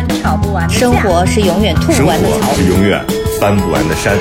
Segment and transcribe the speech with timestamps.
[0.00, 2.54] 永远吵不完的架生活是永远吐不完的槽。
[2.54, 3.04] 是永远
[3.38, 4.16] 翻不完的山。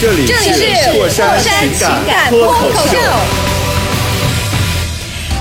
[0.00, 1.72] 这里这里是过山情
[2.06, 2.98] 感脱口秀。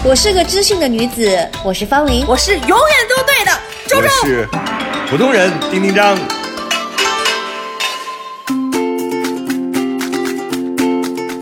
[0.04, 2.26] 我是个知性的女子，我是方玲。
[2.27, 3.52] 我是永远都对的，
[3.88, 4.09] 周我周。
[4.26, 4.48] 是
[5.09, 6.18] 普通人丁丁张。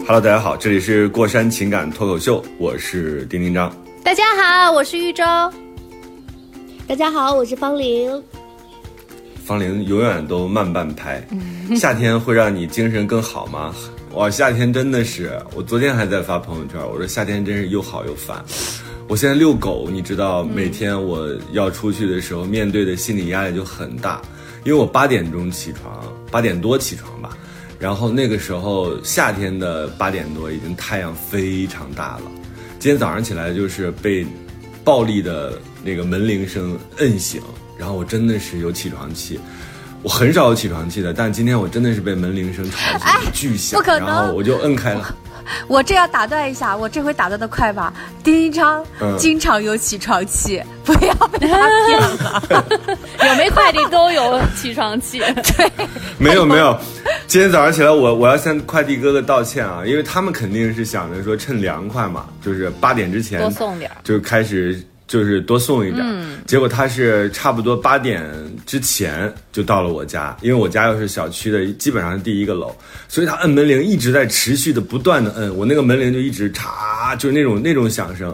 [0.05, 3.71] Hello，大家好，这里是过山情感脱口秀，我是丁丁张。
[4.03, 5.23] 大家好，我是玉州。
[6.87, 8.23] 大家好，我是方玲。
[9.43, 11.21] 方玲永远都慢半拍，
[11.75, 13.75] 夏天会让你精神更好吗？
[14.13, 18.41] 哇，夏天真的是，我昨天还在发朋友圈，我说夏天真是又好又烦。
[19.09, 24.21] 我现在遛狗，你知道，每天我要出去的时候，面对的心理压力就很大，
[24.63, 26.01] 因为我八点钟起床，
[26.31, 27.37] 八点多起床吧，
[27.77, 32.31] 然后那个时候夏天的八点多，已经太阳非常大了。
[32.79, 34.25] 今天早上起来就是被
[34.87, 37.41] 暴力的那个门铃声摁醒，
[37.77, 39.37] 然后我真的是有起床气。
[40.01, 45.13] 我很少有起床气的，但今天我真的是被门铃声吵醒，巨响，然后我就摁开了。
[45.67, 47.93] 我这要打断一下，我这回打断的快吧？
[48.23, 52.65] 丁一章、嗯经常有起床气， 不要被他骗了。
[53.27, 55.19] 有没快递都有起床气。
[55.19, 55.71] 对
[56.17, 56.77] 没有没有，
[57.27, 68.23] 今天早上起来我我要向快递哥哥道歉啊，因为他们肯定是想着说趁凉快嘛，就是八点之前多送点就开始就是多送一点，嗯结果他是差不多八点
[68.65, 72.75] 之前就到了我家，因为我家又是小区的基本上是第一个楼，
[73.07, 78.33] 所以他摁门铃一直在持续的不断的摁，我那个门铃就一直嚓，就是那种那种响声，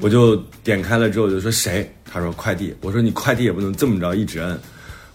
[0.00, 1.88] 我就点开了之后我就说谁？
[2.10, 4.58] 他说快递，我说你快递也不能这么着一直摁。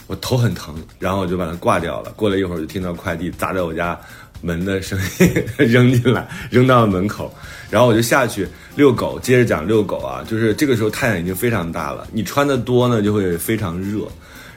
[0.08, 2.12] 我头很疼，然后我就把它挂掉了。
[2.16, 3.96] 过了一会儿，就听到快递砸在我家
[4.42, 7.34] 门的声音，扔进来，扔到了门口。
[7.70, 9.20] 然后我就下去遛狗。
[9.20, 14.08] 接着讲遛狗啊，就是这个时候太阳已经非常大了，你穿的多呢就会非常热，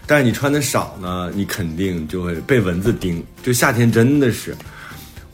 [0.06, 3.22] 但是你穿的少呢，你肯定就会被蚊子叮。
[3.42, 4.56] 就夏天真的是，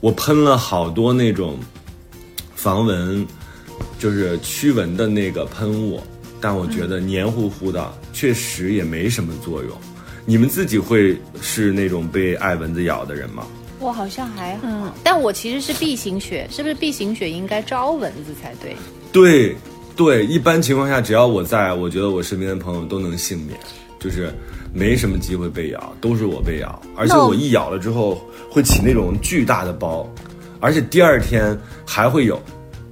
[0.00, 1.58] 我喷了好多那种
[2.56, 3.24] 防蚊，
[3.98, 6.02] 就是驱蚊的那个喷雾，
[6.40, 9.70] 但我觉得黏糊糊的，确实也没什么作用。
[10.26, 13.46] 你们自己会是那种被爱蚊子咬的人吗？
[13.80, 18.76] 我好像还好，但我其实是 B 型血，是不是 B 型血应该招蚊子才对？
[19.12, 19.56] 对，
[19.96, 23.58] 对，一般情况下，只要我在，我觉得我身边的朋友都能幸免，
[23.98, 24.32] 就是
[24.72, 30.08] 没什么机会被咬，都是我被咬，而且我我一咬了之后会起那种巨大的包，
[30.60, 31.56] 而且第二天
[31.86, 32.40] 还会有，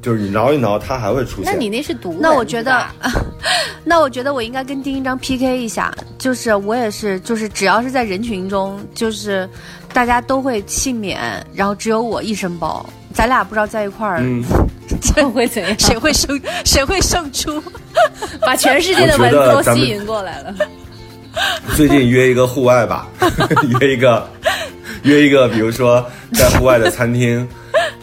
[0.00, 1.52] 就是你挠一挠，它还会出现。
[1.52, 2.86] 那你那是毒那我觉得，
[3.84, 9.48] 那我觉得我应该跟丁一章 PK 一下，就是我也是，就是只要是在人群中，就是
[9.96, 11.18] 大家都会幸免，
[11.54, 12.84] 然后只有我一身包，
[13.14, 14.44] 咱俩不知道在一块儿、嗯，
[15.32, 15.74] 会怎样？
[15.78, 17.62] 谁会胜谁会胜出？
[18.44, 20.54] 把全世界的蚊子都吸引过来了。
[21.74, 23.08] 最近约一个户外吧，
[23.80, 24.28] 约一个
[25.02, 27.48] 约一个，比如说在户外的餐厅，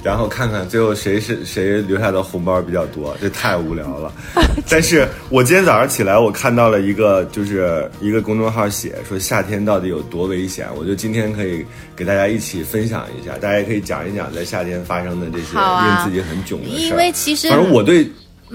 [0.03, 4.11] 然后看看最后谁是谁留下的红包比较多，这太无聊了。
[4.69, 11.65] 但是我今天早上起来，我看到了一个就是一个公众号写说夏天到底有多危险，我就今天可以
[11.95, 16.89] 给大家一起分享一下，大家也可以讲一讲在夏天发生的这些令自己很囧的事儿。
[16.89, 18.05] 因为其实反正我对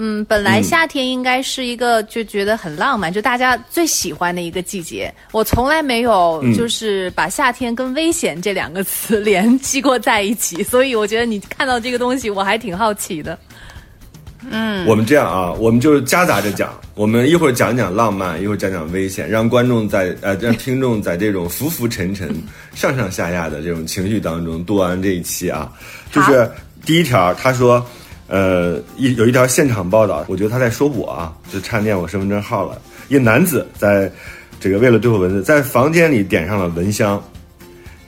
[0.01, 5.13] 嗯，本来嗯夏天应该是一个就觉得很浪漫，就大家最喜欢的一个季节。
[5.33, 13.37] 我从来没有嗯就是把夏天跟危险这两个词联系过在一起，所以我觉得你看到这个东西，我还挺好奇的。
[14.49, 22.33] 嗯我们这样啊，我们就是夹杂着讲，我们一会儿讲讲浪漫，一会儿讲讲危险，让观众在呃让听众在这种浮浮沉沉、
[22.73, 25.69] 上上下下的这种情绪当中度完这一期啊。
[26.09, 26.49] 就是
[26.85, 27.85] 第一条，他说，
[28.29, 32.79] 呃，一有一条现场报道，我觉得他在说我啊，就差念我身份证号了。
[33.07, 34.09] 一男子在
[34.59, 37.21] 这个为了对付蚊子，在房间里点上了蚊香，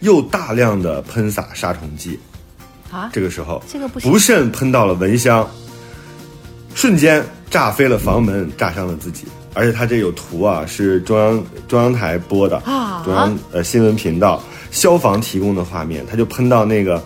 [0.02, 2.20] 又大量的喷洒杀虫剂。
[2.92, 5.50] 啊这个时候这个不不慎喷到了蚊香，
[6.76, 9.26] 瞬间炸飞了房门，炸伤了自己。
[9.54, 17.04] 而且他这有图啊，是中央中央台播的，啊中央呃新闻频道消防提供的画面，他就喷到那个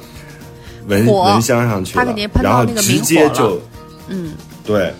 [0.87, 3.61] 蚊蚊香上去了然后直接就，
[4.07, 4.33] 嗯，
[4.63, 4.93] 对，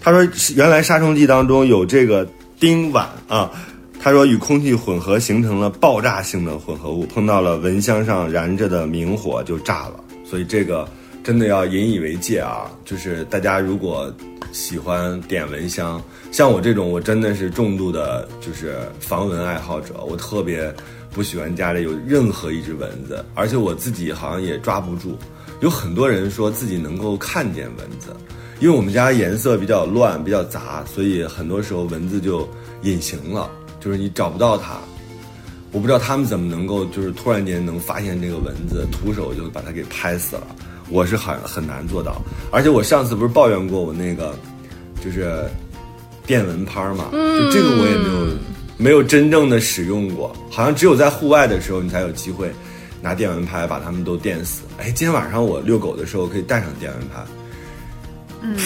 [0.00, 2.26] 他说原来杀虫剂当中有这个
[2.58, 3.50] 丁烷啊，
[4.00, 10.00] 他说与空气混合形成了爆炸性的混合物，碰到了蚊香上燃着的明火就炸了。
[10.24, 10.88] 所以这个
[11.22, 12.70] 真的要引以为戒啊！
[12.84, 14.12] 就是大家如果
[14.52, 20.74] 喜欢点蚊香，像我这种，我真的是重度的，就是防蚊爱好者，我特别
[21.16, 25.16] 不喜欢家里有任何一只蚊子，而且我自己好像也抓不住。
[25.60, 28.14] 有很多人说自己能够看见蚊子，
[28.60, 32.46] 因为我们家颜色比较乱、比较杂，所以很多时候蚊子就
[32.82, 34.76] 隐形了，就是你找不到它。
[35.72, 40.46] 我不知道他们怎么能够就是突然间能发现这个蚊子，徒手就把它给拍死了。
[40.90, 42.20] 我是很很难做到，
[42.52, 44.38] 而且我上次不是抱怨过我那个
[45.02, 45.48] 就是
[46.26, 48.36] 电蚊拍嘛，就这个我也没有
[48.76, 52.50] 没有真正的使用过，好像只有在户外的时候你才有机会
[53.00, 54.62] 拿电蚊拍把它们都电死。
[54.78, 57.24] 哎，今天晚上我遛狗的时候可以带上电蚊拍，
[58.42, 58.56] 嗯，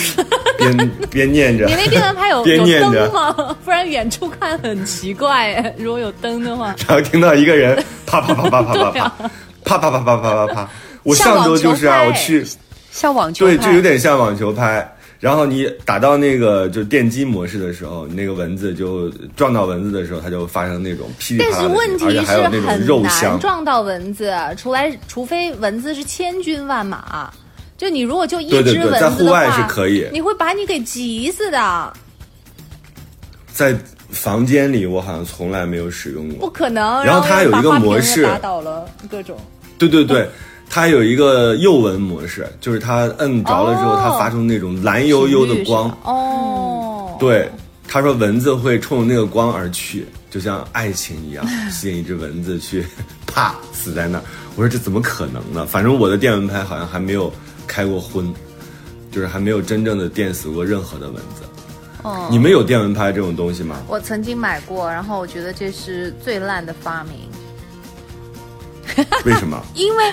[0.59, 3.57] 边边念着，你那电蚊拍有 有边念着灯吗？
[3.65, 5.75] 不然远处看很奇怪哎。
[5.79, 9.01] 如果有灯的话，然后听到一个人 啪啪啪啪啪啪啪
[9.65, 10.71] 啪啪啪啪啪啪啪，
[11.05, 12.45] 我上周就是啊，我去。
[12.91, 14.97] 像网球对，就有点像网球拍。
[15.21, 23.39] 然后你打到那个就电击模式的时候，你那个蚊子就撞到蚊子的时候，它就发生那种噼里但是啪啦的声音，而且问题是还有那种很难肉香。
[23.39, 27.31] 撞到蚊子，除来除非蚊子是千军万马。
[27.77, 31.93] 就你如果就一只蚊子的话，在户外是可以你会把你给急死的，
[33.53, 33.75] 在
[34.11, 36.51] 房间里，我好像从来没有使用过不。
[36.51, 37.05] 可能。
[37.05, 39.39] 然后它有一个模式打倒了各种。
[39.79, 40.29] 对对对，
[40.73, 47.51] 它有一个诱蚊模式，就是它摁着了之后，哦它发出那种蓝幽幽的光哦，对，
[47.89, 52.87] 他说蚊子会冲着那个光而去，就像爱情一样，吸引一只蚊子去，
[53.27, 54.25] 啪死在那儿。
[54.55, 55.67] 我说这怎么可能呢？
[55.67, 57.33] 反正我的电蚊拍好像还没有
[57.67, 58.33] 开过荤，
[59.11, 61.43] 就是还没有真正的电死过任何的蚊子。
[62.03, 63.77] 哦你们有电蚊拍这种东西吗？
[63.89, 67.29] 我曾经买过，然后我觉得这是最烂的发明，
[69.27, 69.61] 为什么？
[69.75, 70.05] 因为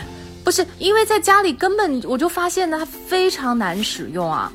[0.48, 4.50] 不是因为在家里根本我就发现它非常难使用啊，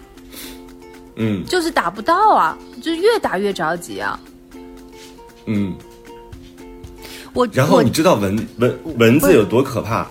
[1.17, 4.19] 嗯就是打不到啊，就是越打越着急啊。
[5.45, 5.75] 嗯。
[7.35, 10.09] 我我然后你知道蚊蚊蚊子有多可怕？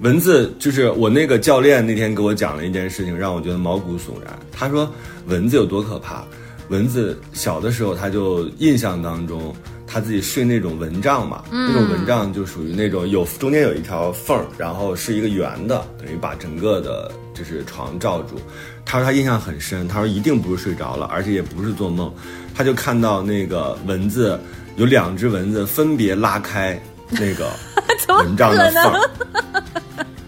[0.00, 4.36] 蚊子就是我那个教练那天给我讲了一件事情，让我觉得毛骨悚然。
[4.50, 4.92] 他说
[5.28, 6.24] 蚊子有多可怕？
[6.68, 9.54] 蚊子小的时候他就印象当中
[9.92, 18.36] 他自己睡那种蚊帐嘛，那种蚊帐就属于那种有中间有一条缝儿，然后是一个圆的，等于把整个的就是床罩住。
[18.84, 22.12] 他说他印象很深，他说一定不是睡着了，而且也不是做梦，
[22.54, 24.38] 他就看到那个蚊子
[24.76, 27.50] 有两只蚊子分别拉开那个
[28.22, 29.10] 蚊帐的缝儿，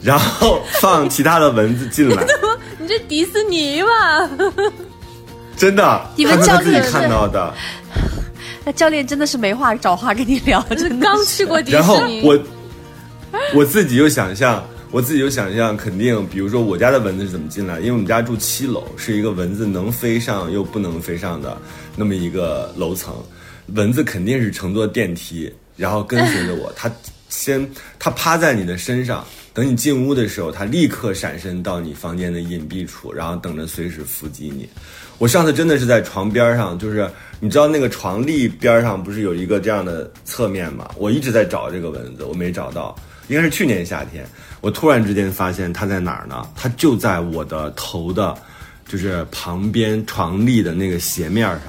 [0.02, 2.26] 然后放其他的蚊子进来，
[2.78, 4.28] 你这迪士尼吧？
[5.56, 5.82] 真的，
[6.18, 7.54] 他说他自己看到的。
[8.66, 12.38] 那教练真的是没话找话跟你聊，真的刚去过迪然后士尼，我
[13.54, 21.56] 我自己就想象，我自己就想象，肯定，比如说我家的蚊子是怎么进来，因为我们家住七楼，是一个蚊子能飞上又不能飞上的
[21.96, 23.14] 那么一个楼层，
[23.74, 26.90] 蚊子肯定是乘坐电梯，然后跟随着我，它
[27.28, 27.68] 先
[27.98, 29.24] 它趴在你的身上。
[29.54, 34.66] 等你进屋的时候，它立刻闪身到你房间的隐蔽处，然后等着随时伏击你。
[35.18, 37.06] 我上次真的是在床边上，就是
[37.44, 40.88] 你知道那个床立边上不是有一个这样的侧面吗？
[40.96, 42.94] 我一直在找这个蚊子，我没找到，
[43.26, 44.24] 应该是去年夏天，
[44.60, 46.48] 我突然之间发现它在哪儿呢？
[46.54, 48.32] 它就在我的头的，
[48.86, 51.62] 就是旁边床立的那个斜面上，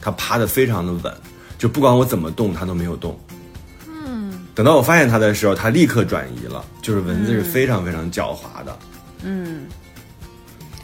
[0.00, 1.12] 它趴得非常的稳，
[1.58, 3.18] 就不管我怎么动，它都没有动。
[3.88, 8.78] 嗯，等到我发现它的时候，它立刻转移了，就是蚊子是非常非常狡猾的。
[9.24, 9.66] 嗯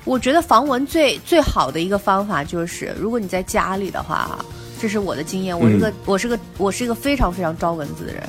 [0.05, 4.45] 我觉得防蚊最最好的一个方法就是，如果你在家里的话，哈，
[4.81, 5.59] 这是我的经验。
[5.59, 8.23] 我是个、我是个我是一个非常非常招蚊子的人，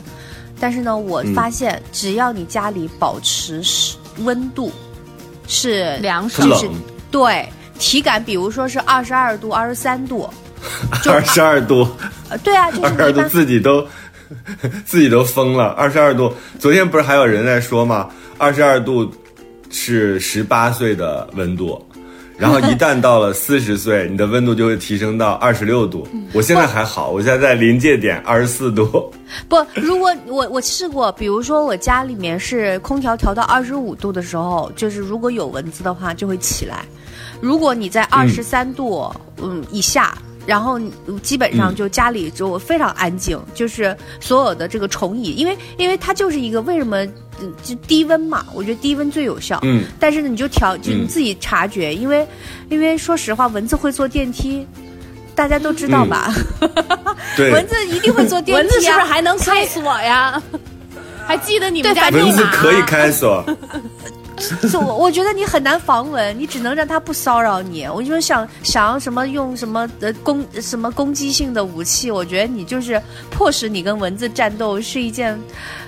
[0.60, 4.72] 但是呢，我发现只要你家里保持是温度
[5.48, 6.70] 是凉它爽就是，
[7.12, 7.46] 对
[7.78, 10.30] 体感，比如说是二十二度、二十三度，
[11.04, 11.86] 就二十二度。
[12.30, 13.86] 呃，对啊，就是二十二度自己都
[14.86, 15.68] 自己都疯了。
[15.72, 18.10] 二十二度，昨天不是还有人在说吗？
[18.38, 19.12] 二十二度
[19.78, 21.86] 是十八岁的温度，
[22.38, 26.08] 然后一旦到了四十岁，你的温度就会提升到二十六度。
[26.32, 29.14] 我现在还好，我现在在临界点二十四度。
[29.50, 36.86] 不，如果我我试过，比如说我家里面是空调调到二十五度的时候，就是如果有蚊子的话就会起来。
[37.42, 39.14] 如果你在二十三度
[39.44, 47.04] 嗯以下，然后你基本上就家里就非常安静，就是所有的这个虫蚁，因为因为它就是一个为什么
[47.42, 49.60] 嗯就低温嘛，我觉得低温最有效。
[49.64, 52.28] 嗯，但是呢，你就调，就自己察觉，因为
[52.70, 54.66] 因为说实话，蚊子会坐电梯，
[55.34, 56.34] 大家都知道吧？
[57.36, 60.42] 对，蚊子一定会坐电梯蚊子是不是还能开锁呀？
[61.28, 62.38] 还记得你们对反正家密码？
[62.38, 63.44] 蚊子可以开锁，
[64.70, 67.88] 是我我觉得你很难防蚊，你只能让它不骚扰你。
[67.88, 73.02] 我就说想想要什么用什么呃攻什么攻击性的武器，我觉得你就是
[73.32, 75.40] 迫使你跟蚊子战斗是一件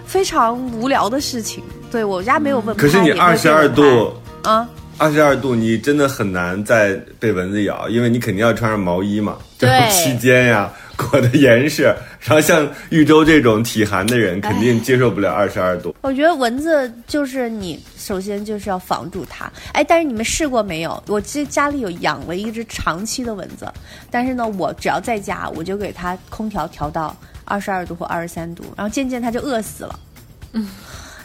[0.05, 1.63] 非常无聊的事情。
[1.91, 4.13] 对我家没有蚊拍，可是你二十二度。
[4.43, 11.83] 啊，二十二度，你真的很难再被蚊子咬，因为你肯定要穿上毛衣嘛，对 然后披肩呀，裹得严实。
[12.19, 15.95] 然后像玉州这种体寒的人，肯定接受不了二十二度。
[16.01, 19.49] 我觉得蚊子就是你首先就是要防住它。
[19.71, 21.01] 哎，但是你们试过没有？
[21.07, 23.71] 我其实家里有养了一只长期的蚊子，
[24.11, 29.99] 但是呢，我只要在家，我就给它空调调到二十二度或二十三度，然后渐渐它就饿死了。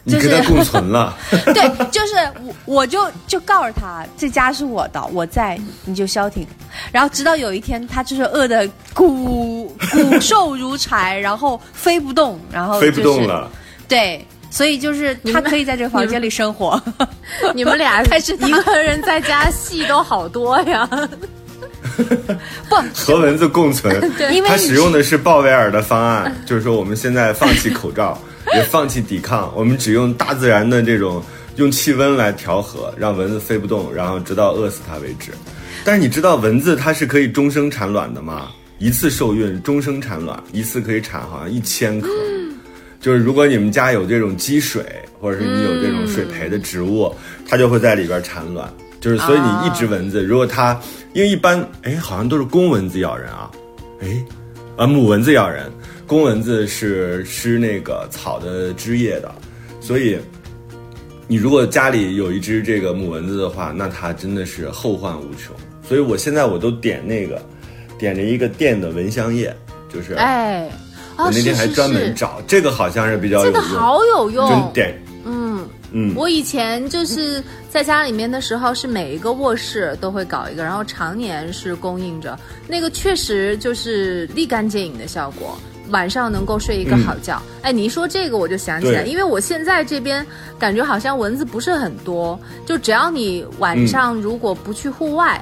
[0.05, 6.47] 你跟他共存了， 对，就是我，我就就告诉他，这家是我的，我在你就消停。
[6.91, 13.27] 然后直到有一天，他就是饿的骨骨 瘦如柴，然后飞不动，然后、就是、飞不动。
[13.27, 13.49] 了。
[13.87, 16.83] 对，所以就是他可以在这个房间里生活。
[17.55, 20.89] 你们俩 但是一个人在家戏都好多呀。
[22.69, 23.95] 不，和蚊子共存，
[24.33, 28.19] 因为你它使用的是鲍威尔的方案，就是说我们现在放弃口罩，
[28.55, 31.23] 也放弃抵抗，我们只用大自然的这种
[31.57, 35.31] 用气温来调和，让蚊子飞不动，然后直到饿死它为止。
[35.85, 38.49] 但是你知道蚊子它是可以终生产卵的吗？
[38.79, 42.09] 一次受孕终生产卵，一次可以产好像一千颗。
[43.01, 44.85] 就是如果你们家有这种积水，
[45.21, 47.13] 或者是你有这种水培的植物，
[47.49, 48.69] 它就会在里边产卵。
[49.01, 50.81] 就是所以你一只蚊子，如果它
[51.13, 53.51] 因为一般哎好像都是公蚊子咬人啊，
[54.01, 54.25] 哎
[54.77, 55.69] 啊母蚊子咬人，
[56.13, 59.35] 公蚊子是吃那个草的汁液的，
[59.81, 60.19] 所以
[61.27, 65.57] 你如果家里有一只这个母蚊子的话，那它真的是后患无穷。
[65.83, 67.43] 所以我现在我都点那个
[67.99, 69.57] 点着一个电的蚊香液，
[69.91, 70.69] 就是哎，
[71.17, 74.71] 哦，我那天还专门是找这个，好像是比较有这用，个好有真用。
[74.75, 82.39] 点嗯，嗯我以前就是在家里面的时候，是每一个卧室都会搞一个，然后常年是供应着。
[82.69, 85.59] 那个确实就是立竿见影的效果，
[85.93, 87.41] 晚上能够睡一个好觉。
[87.63, 90.27] 哎，你一说这个我就想起来，因为我现在这边
[90.59, 95.41] 感觉好像蚊子不是很多，就只要你晚上如果不去户外。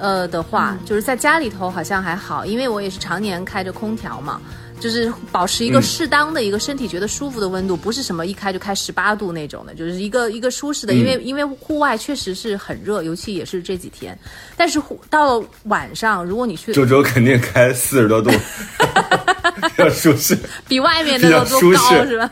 [0.00, 4.40] 呃的话，就是在家里头好像还好，因为我也是常年开着空调嘛，
[4.80, 10.94] 就是保持一个嗯适当的一个身体觉得舒服的温度，不是什么一开就开十八度那种的，就是一个一个舒适的。
[10.94, 14.18] 因为因为户外确实是很热，尤其也是这几天。
[14.56, 18.30] 但是户到了晚上，如果你去周周肯定开四十多度，
[19.60, 20.36] 比较舒适。
[20.66, 22.30] 比外面的都舒适高是吧？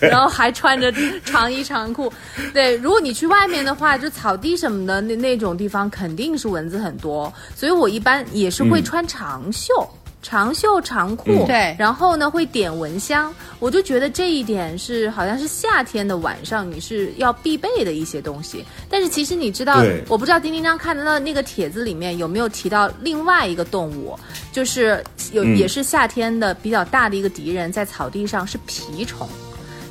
[0.00, 0.92] 然后还穿着
[1.24, 2.12] 长衣长裤。
[2.52, 7.32] 对，如果你去外面的话，就草地什么的那那种地方，肯定是蚊子很多。
[7.56, 9.88] 所以我一般也是会穿长袖。
[10.22, 11.76] 长袖长裤，嗯对。
[11.78, 18.64] 然后呢会点蚊香，我就觉得这一点是好像是夏天的晚上你是要必备的一些东西。
[18.88, 24.18] 但是其实你知道，我不知道丁丁张看得到那个帖子里面有没有提到另外一个动物，
[24.52, 25.56] 就是有、嗯。
[25.56, 29.28] 也是夏天的比较大的一个敌人，在草地上是蜱虫。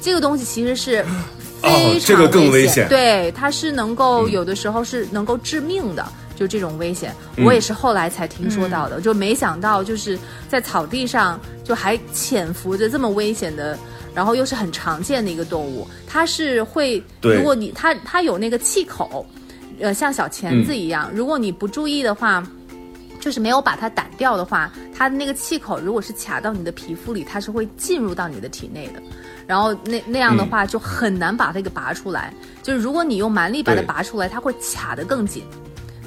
[0.01, 1.03] 这个东西其实是
[1.61, 2.87] 非常哦这个更危危险。
[2.87, 4.31] 对，它是能够嗯。
[4.31, 6.07] 有的时候是能够致命的。
[6.39, 10.17] 就这种危险，嗯我也是后来才听说到的，就没想到就是
[10.47, 13.77] 在草地上就还潜伏着这么危险的，
[14.15, 19.25] 然后又是很常见的一个动物，它是会，如果你它它有那个气口，
[19.81, 22.41] 呃，像小钳子一样，如果你不注意的话。
[23.21, 29.01] 就是没有把它掸掉的话，它的那个气口如果是卡到你的皮肤里，它是会进入到你的体内的。
[29.45, 32.33] 然后那那样的话就很难把它给拔出来。
[32.63, 35.43] 就是如果你用蛮力把它拔出来，它会卡得更紧。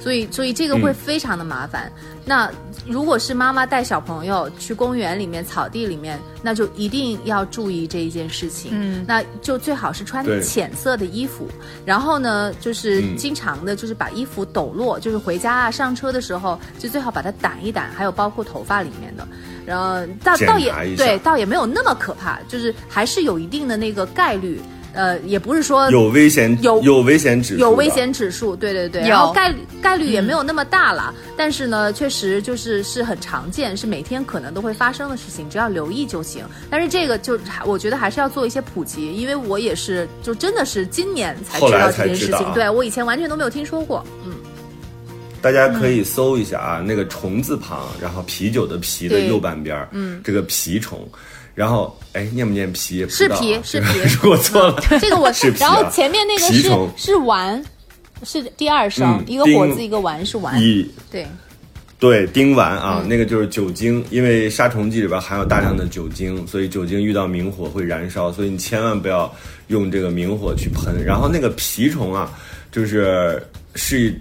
[0.02, 1.90] 所以，所以这个会非常的麻烦。
[2.24, 2.50] 那
[2.86, 8.70] 如果是妈妈带小朋友去公园里面、草地里面，那就一定要注意这一件事情。
[8.74, 11.48] 嗯那就最好是穿浅色的衣服，
[11.84, 19.26] 然后呢，就是嗯经常的，就是把衣服抖落，就是回家啊、上车的时候，就最好把它掸一掸，还有包括头发里面的。
[19.64, 24.60] 然后倒倒也对，倒也没有那么可怕，就是还是有一定的那个概率。
[24.94, 36.44] 呃，也不是说有危险，有有危险指数，有危险指数，对对对，然后概率概率也没有那么大了，但是呢，确实就是是很常见，是每天可能都会发生的事情，只要留意就行。
[36.70, 44.32] 但是这个就还我觉得还是要做一些普及，因为我也是就真的是今年才知道这件事情，对我以前完全都没有听说过，嗯，
[45.40, 51.08] 大家可以搜一下啊，那个虫字旁，然后啤酒的啤的右半边嗯，这个蜱虫，
[51.54, 53.86] 然后哎，念不念皮是皮是皮。
[54.14, 56.62] 如果错了， 这个我是然后前面那个是
[56.96, 57.64] 是丸，
[58.22, 61.26] 是第二声，嗯一个火丁字一个丸是丸，一对。
[61.98, 69.32] 对，丁烷啊，那个就是酒精，因为杀虫剂里边含有大量的酒精，所以酒精遇到明火会燃烧，所以你千万不要
[69.68, 71.00] 用这个明火去喷。
[71.04, 72.36] 然后那个蜱虫啊，
[72.72, 73.40] 就是
[73.76, 74.12] 是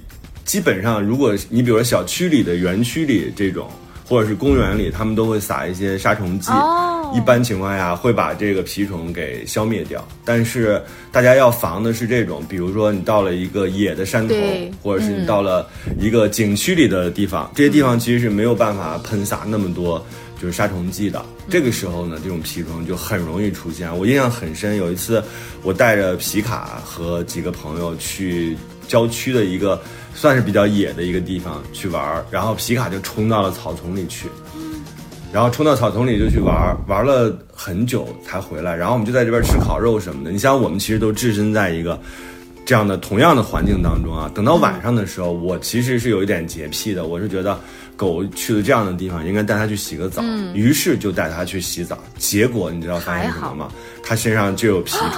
[0.46, 3.68] 基本上，如果你比如说小区里的园区里这种，
[4.12, 6.52] 或者是公园里，他们都会撒一些杀虫剂。
[6.52, 14.34] 哦一般情况下会把这个蜱虫给消灭掉，但是大家要防的是这种，比如说你到了一个野的山头，
[14.82, 20.02] 或者是你到了一个景区里的地方，这些地方其实是没有办法喷洒那么多
[20.42, 21.22] 就是杀虫剂的。
[21.50, 23.94] 这个时候呢，这种蜱虫就很容易出现。
[23.98, 25.22] 我印象很深，有一次
[25.64, 28.56] 我带着皮卡和几个朋友去
[28.88, 29.82] 郊区的一个
[30.14, 34.28] 算是比较野的一个地方去玩儿，然后皮卡就冲到了草丛里去。
[35.34, 38.76] 然后冲到草丛里就去玩儿，玩了很久才回来。
[38.76, 40.32] 然后我们就在这边吃烤肉什么的。
[40.32, 41.98] 你想，我们其实都置身在一个
[42.66, 44.30] 这样的同样的环境当中啊。
[44.36, 47.58] 等到晚上的时候，我其实是有一点洁癖的，我是觉得
[47.96, 50.22] 狗去了这样的地方，应该带它去洗个澡。
[50.54, 51.98] 于是就带它去洗澡。
[52.18, 53.72] 结果你知道发生什么吗？
[54.04, 55.10] 它身上就有蜱虫。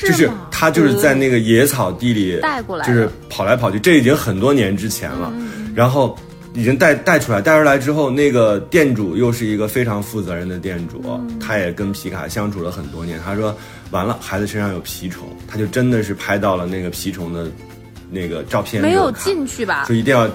[0.00, 0.30] 就是
[0.62, 5.32] 吗它就是在那个野草地里带过来就是跑来跑去，这已经很多年之前了。
[5.74, 6.16] 然后
[6.54, 11.02] 已经带带出来，带出来之后，那个店主又是一个非常负责任的店主，
[11.40, 13.18] 他也跟皮卡相处了很多年。
[13.24, 13.56] 他说
[13.90, 17.50] 完了，孩子身上有蜱虫，他就真的是拍到了那个蜱虫的
[18.10, 19.94] 那个照片，没有进去吧就？
[19.94, 20.28] 一定要。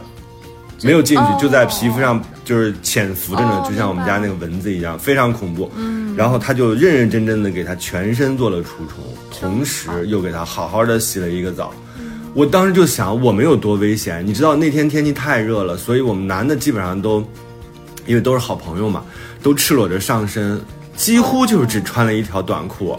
[0.84, 5.72] 没有进去，哦就在皮肤上就是潜伏着呢，哦就像我们家那个蚊子一样，非常恐怖。
[5.76, 9.04] 嗯，然后他就认认真真的给他全身做了除虫，
[9.40, 11.74] 同时又给他好好的洗了一个澡。
[12.34, 14.26] 我当时就想，我们有多危险？
[14.26, 17.26] 你知道那天天气太热了，所以我们男的基本上都，
[18.06, 19.04] 因为都是好朋友嘛，
[19.42, 20.62] 都赤裸着上身，
[20.96, 22.96] 几乎就是只穿了一条短裤。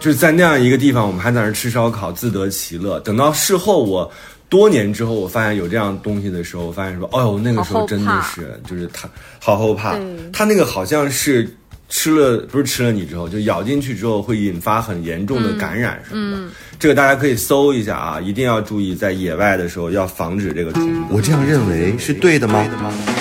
[0.00, 2.98] 就是在那样一个地方，我们还在那儿吃烧烤，自得其乐。
[3.00, 4.10] 等到事后我
[4.52, 11.50] 多年之后，我发现有这样东西的时候，我发现说，哦呦，那个时候真的是，就是他好后怕对，他那个好像是
[11.88, 16.52] 吃了，不是吃了你之后，就咬进去之后会引发很严重的感染什么的。
[16.78, 21.00] 这个大家可以搜一下啊，一定要注意，在野外的时候要防止这个虫子。
[21.08, 22.62] 我这样认为是对的吗？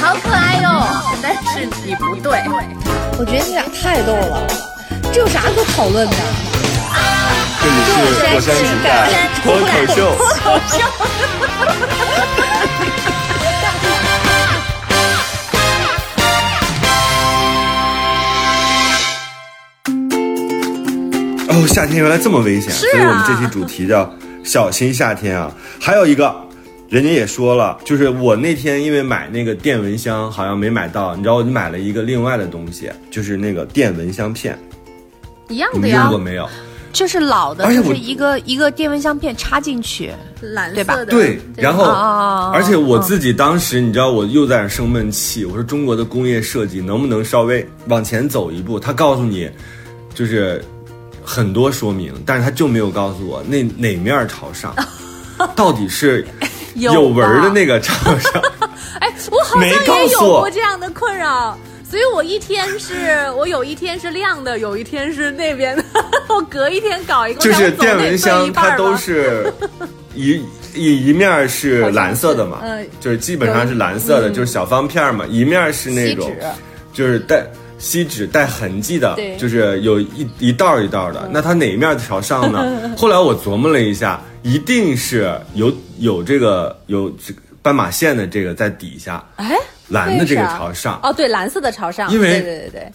[0.02, 0.86] 好可爱哟、
[1.24, 2.42] 但是你不对。
[3.18, 4.46] 我觉得你俩太逗了，
[5.14, 6.51] 这有啥可讨论的？
[7.64, 7.92] 这里是
[8.34, 9.08] 火山情感
[9.44, 10.00] 脱口秀。
[21.50, 24.12] 哦，夏天原来这么危险，所以我们这期主题叫
[24.44, 25.52] 小心夏天啊。
[25.80, 26.34] 还有一个，
[26.90, 34.58] 人家也说了，就是我那天因为买那个电蚊香好像没买到，你知道我就买了一个另外的东西，就是那个电蚊香片，
[35.48, 36.50] 一样的呀你们用过，没有？
[36.92, 41.12] 就是老的，而且我就是一个一个电蚊香片插进去，蓝对吧色的。
[41.12, 41.86] 对，然后
[42.54, 45.46] 而且我自己当时，你知道，我又在那生闷气。
[45.46, 48.80] 我说中国的工业设计能不能稍微往前走一步？
[48.80, 49.50] 他告诉你，
[50.14, 50.64] 就是
[51.24, 54.76] 很多说明，但是他就没有告诉我那哪面朝上，
[55.56, 56.28] 到底是
[56.76, 58.42] 有纹的那个朝上。
[59.00, 61.58] 哎，我好像也有过这样的困扰，
[61.92, 65.84] 所以我一天是 我有一天是亮的，有一天是那边的，
[66.30, 69.52] 我隔一天搞一个，就是电蚊香，它都是
[70.16, 70.42] 一
[70.74, 72.62] 一一面是蓝色的嘛，
[73.02, 76.32] 就是基本上是蓝色的，就是小方片嘛，一面是那种
[76.94, 77.46] 就是带
[77.78, 81.30] 锡纸带痕迹的，就是有一一道一道儿的。
[81.30, 82.66] 那它哪一面朝上呢？
[82.98, 89.56] 后来我琢磨了一下，一定是有有这个有这个斑马线的这个在底下，哎，
[89.88, 91.00] 蓝的这个朝上。
[91.04, 92.92] 哦，对，蓝色的朝上，因为对对对对，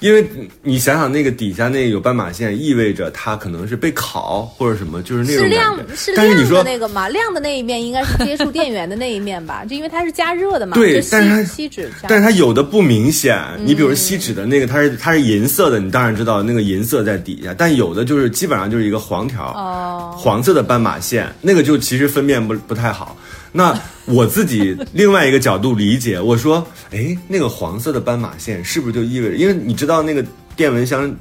[0.00, 0.26] 因为
[0.62, 5.76] 你想想，那个底下那个有斑马线，意味着它可能是被烤或者什么，就是那种是亮。
[5.94, 13.66] 是亮的那个嘛， 亮的那一面应该是接触电源的那一面吧，就因为它是加热的嘛，对但是它锡锡纸，但是它有的不明显，嗯。
[13.66, 20.14] 你比如锡纸的那个，它是它是银色的，你当然知道那个银色在底下，但有的就是基本上就是一个黄条，哦。
[20.16, 23.16] 黄色的斑马线，那个就其实分辨不不太好。
[23.52, 31.14] 那我自己另外一个角度理解， 我说，哎，那个黄色的斑马线是不是就意味着，因为你知道那个电蚊香，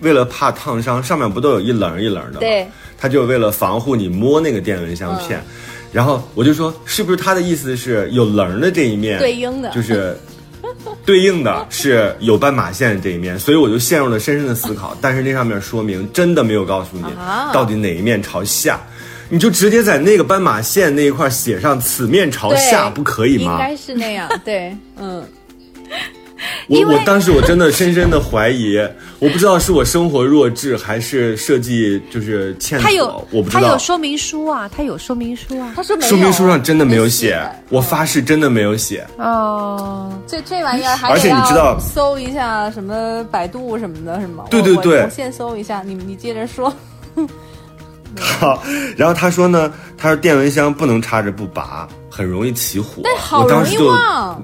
[0.00, 2.38] 为了怕烫伤，上面不都有一棱一棱的吗？
[2.40, 2.66] 对，
[2.96, 5.44] 他就为了防护你摸那个电蚊香片，嗯。
[5.92, 9.70] 然后我就说，是不是他的意思是有棱的这一面对应的。
[9.70, 10.16] 就是
[11.04, 14.96] 对应的是有斑马线的这一面，所以我就陷入了深深的思考。
[15.00, 17.50] 但是那上面说明真的没有告诉你啊。
[17.52, 18.78] 到底哪一面朝下，
[19.30, 23.52] 你就直接在那个斑马线那一块写上此面朝下，不可以吗？
[23.52, 25.24] 应该是那样，对， 嗯，
[26.68, 28.76] 我我当时我真的深深的怀疑，
[29.20, 33.60] 我不知道是我生活弱智还是设计就是欠它有妥，我不知道。
[33.62, 35.72] 他有说明书啊，他有说明书啊。
[35.76, 39.06] 他说没有，说明书上真的没有写，我发誓真的没有写。
[39.18, 44.38] 哦，这这玩意儿还而且你知道搜一下什么百度什么的，是吗？
[44.38, 46.74] 我我对对对我先搜一下，你你接着说。
[48.18, 48.62] 好，
[48.96, 53.02] 然后他说呢，他说电蚊香不能插着不拔，很容易起火。
[53.04, 54.42] 但好容易我当时就忘，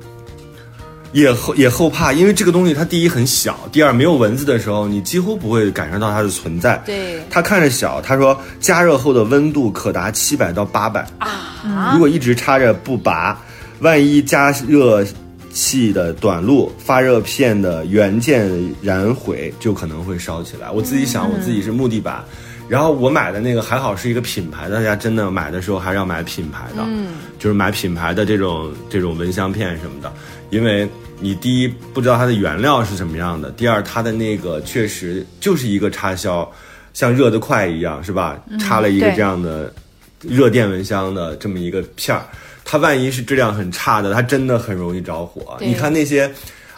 [1.12, 6.80] 也后也后怕，因为这个东西它第一很小，第二没有蚊子的时候，你几乎不会感受到它的存在。
[6.84, 13.40] 对它看着小，他说加热后的温度可达七百到八百啊如果一直插着不拔，
[13.80, 15.04] 万一加热
[15.52, 18.50] 器的短路，发热片的元件
[18.82, 20.70] 燃毁，就可能会烧起来。
[20.70, 22.22] 我自己想，我自己是木地板。
[22.68, 30.12] 然后我买的那个还好是一个品牌，大家真的买的时候还是要买品牌的，嗯，就是买品牌的这种这种蚊香片什么的，
[30.50, 30.88] 因为
[31.20, 36.50] 你第一不知道它的原料是什么样的，第二它的那个确实就是一个插销，
[36.92, 38.38] 像热得快一样，是吧？
[38.58, 39.72] 插了一个这样的
[40.20, 42.26] 热电蚊香的这么一个片儿，
[42.64, 45.56] 它万一是质量很差的，它真的很容易着火。
[45.60, 46.30] 你看那些，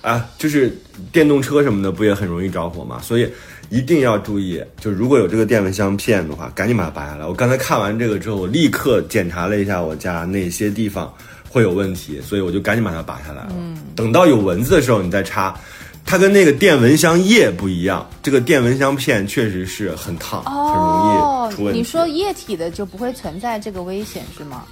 [0.02, 0.76] 啊，就是
[1.10, 3.00] 电动车什么的，不也很容易着火吗？
[3.02, 3.28] 所以
[3.70, 7.26] 一定要注意，就如果有这个电蚊香片的话，赶紧把它拔下来。
[7.26, 11.12] 我刚才看完这个之后，我立刻检查了一下我家哪些地方
[11.48, 13.52] 会有问题，所以我就赶紧把它拔下来了。
[13.94, 15.54] 等到有蚊子的时候，你再插。
[16.06, 21.78] 它跟那个电蚊香液不一样，这个电蚊香片确实是很烫，很容易出问题。
[21.78, 24.62] 哦你说液体的就不会存在这个危险是吗？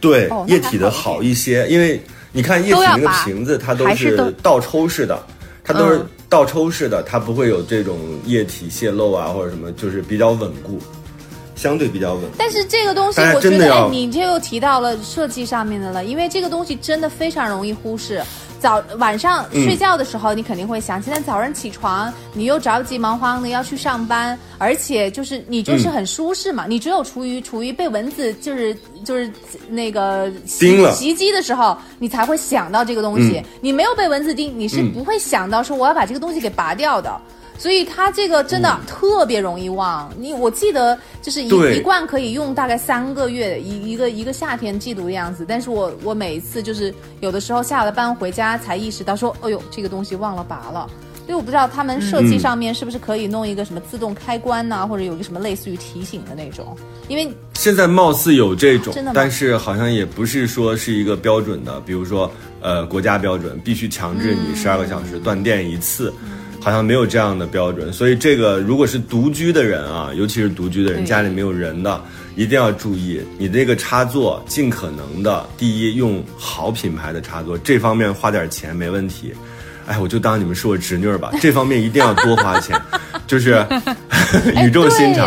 [0.00, 2.00] 对，哦液体的好好一些，因为
[2.32, 5.22] 你看液体那个瓶子，它都是倒抽式的，
[5.62, 10.78] 它都是嗯倒抽式的，它不会有这种液体泄漏啊或者什么，就是比较稳固，
[11.54, 12.22] 相对比较稳。
[12.36, 18.22] 但是这个东西，我觉得，你这又提到了设计上面的了，因为这个东西真的非常容易忽视。
[18.66, 29.30] 早晚上嗯睡觉的时候，你肯定会想，现在早上起床，你又着急忙慌的要去上班，而且就是你就是很舒适嘛，你只有处于处于被蚊子就是就是
[29.68, 30.92] 那个袭叮了。
[30.96, 33.38] 袭击的时候，你才会想到这个东西。
[33.38, 33.44] 嗯。
[33.60, 34.92] 你没有被蚊子叮，你是嗯。
[34.92, 37.16] 不会想到说我要把这个东西给拔掉的。
[37.58, 40.12] 所以它这个真的嗯特别容易忘。
[40.18, 45.44] 你我记得就是一对一罐可以用大概三个月，一一个一个夏天季度的样子。
[45.48, 50.88] 但是我我每一次就是有的时候下了班回家才意识到说，哎呦这个东西忘了拔了。
[51.24, 56.76] 所以我不知道他们设计上面是不是可以弄一个什么自动开关呐、或者有一个什么类似于提醒的那种。
[57.08, 66.14] 因为现在貌似有这种真的，但是好像也不是说是一个标准的，比如说呃国家标准必须强制你十二个小时断电一次。
[66.66, 72.02] 好像没有这样的标准，所以这个如果是独居的人啊，尤其是独居的人，家里没有人的，
[72.34, 79.32] 一定要注意，你这个插座尽可能的，第一用好品牌的插座，这方面花点钱没问题。
[79.86, 82.76] 哎，我就当你们是我侄女儿吧， 这方面一定要多花钱，
[83.28, 83.64] 就是
[84.60, 85.24] 语重心长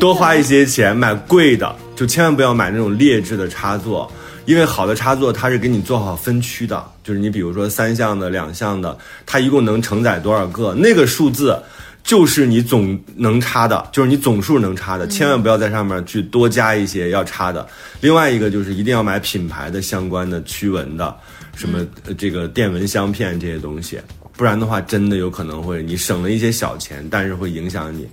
[0.00, 4.10] 多花一些钱买贵的，就千万不要买那种劣质的插座，
[4.44, 11.60] 因为好的插座它是给你做好分区的，就是你比如说三项的、两项的，它一共能承载多少个，那个数字。
[12.02, 17.64] 就是你总能插的， 就是你总数能插的，千万不要在上面去多加一些要插的。
[18.00, 21.14] 另外一个就是一定要买品牌的相关的驱蚊的，
[21.54, 24.00] 什么呃这个电蚊香片这些东西，
[24.34, 28.08] 不然的话真的有可能会你省了一些小钱，但是会影响你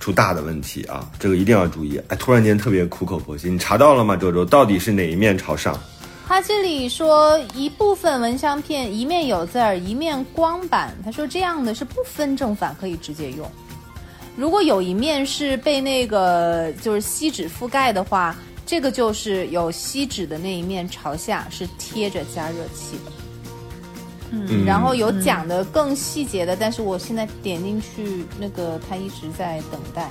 [0.00, 1.08] 出大的问题啊！
[1.20, 2.00] 这个一定要注意。
[2.08, 4.16] 哎，突然间特别苦口婆心，你查到了吗？
[4.16, 5.78] 周周到底是哪一面朝上？
[6.26, 10.96] 他这里说一部分蚊香片一面有字儿，一面光板。
[11.04, 13.48] 他说这样的是不分正反，可以直接用。
[14.36, 18.34] 如果有一面是被那个就是锡纸覆盖的话，
[18.64, 23.12] 这个就是有锡纸的那一面朝下是贴着加热器的。
[24.30, 30.08] 嗯，然后有讲的更细节的，但是我现在点进去，那个他一直在等待。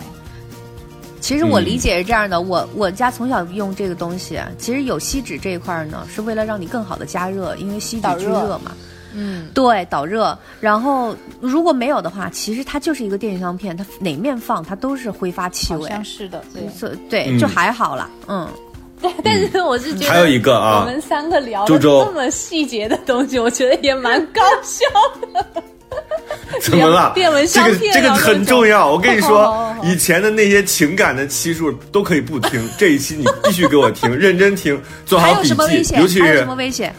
[1.21, 8.71] 其实我理解是这样的，我我家从小用这个东西，啊其实有锡纸这一块呢，是为了让你更好的加热，因为锡纸导热聚热嘛。
[9.13, 10.37] 嗯，对，导热。
[10.59, 15.89] 然后如果没有的话，其实它就是一个电香片，它哪面放它都是挥发气好味。
[15.89, 16.69] 像是的，对。
[16.69, 18.09] 所以对，嗯就还好啦。
[18.27, 18.47] 嗯，
[19.23, 24.85] 但是我是觉得还有一个啊我们三个聊的这么细节的东西，我觉得也蛮搞笑
[25.33, 25.45] 的。
[26.61, 27.11] 怎么了？
[27.15, 28.91] 电蚊这个这个很重要。
[28.91, 35.47] 我跟你说以前的那些情感的期数都可以不听，这一期你必须给我听， 认真听，做好笔记。
[35.49, 36.01] 什么危险？
[36.01, 36.93] 尤其是还有什么危险？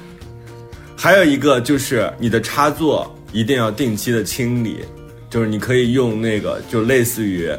[0.97, 4.85] 还有一个就是你的插座一定要定期的清理，
[5.29, 7.51] 就是你可以用那个就类似于，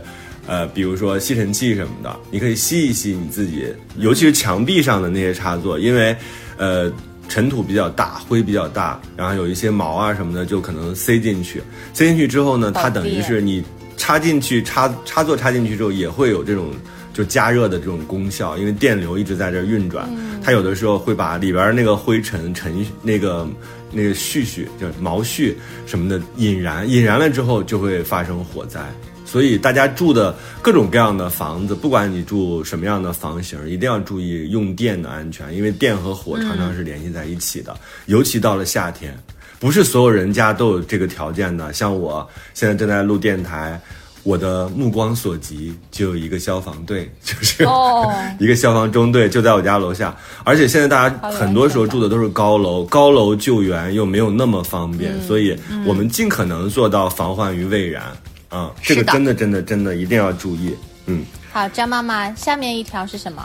[0.47, 3.65] 呃，比如说吸尘器什么的，你可以吸一吸你自己，
[3.97, 6.15] 尤其是墙壁上的那些插座，因为，
[6.57, 6.91] 呃。
[7.29, 11.63] 尘土比较大，灰比较大，然后有一些毛啊什么的，就可能塞进去。
[11.93, 13.63] 塞进去之后呢，它等于是你
[13.95, 16.73] 插进去插插座插进去之后，也会有这种
[17.13, 20.09] 就加热的这种功效，因为电流一直在这儿运转，
[20.43, 23.47] 它有的时候会把里边那个灰尘尘那个
[23.93, 25.53] 那个絮絮就是毛絮
[25.85, 28.81] 什么的引燃，引燃了之后就会发生火灾。
[29.31, 37.73] 所以大家住的各种各样的房子，不管你住什么样的房型，一定要注意用电的安全，因为电和火常常是联系在一起的，
[38.07, 39.17] 尤其到了夏天，
[39.57, 41.71] 不是所有人家都有这个条件的。
[41.71, 43.79] 像我现在正在录电台，
[44.23, 48.13] 我的目光所及就有一个消防队， 就是、哦。
[48.37, 50.13] 一个消防中队就在我家楼下，
[50.43, 58.03] 而且现在大家很多时候住的都是高楼，高楼救援又没有那么方便，嗯所以我们尽可能做到防患于未然
[58.51, 60.75] 啊、这个真的真的真的一定要注意。
[61.05, 63.43] 嗯，好，张妈妈，下面一条是什么？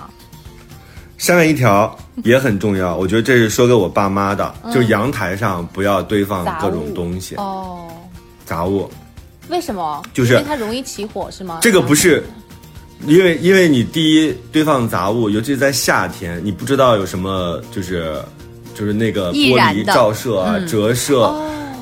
[1.16, 7.88] 下面一条也很重要，我觉得这是说给我爸妈的，就是阳台上不要堆放各种东西、哦，
[8.45, 8.90] 杂物。
[9.49, 10.03] 为什么？
[10.12, 11.61] 就是因为它容易起火是吗？
[11.62, 12.23] 这个不是，
[13.07, 18.21] 因为因为你第一堆放杂物，尤其是在夏天，你不知道有什么就是
[18.75, 21.33] 就是那个玻璃照射啊、折射。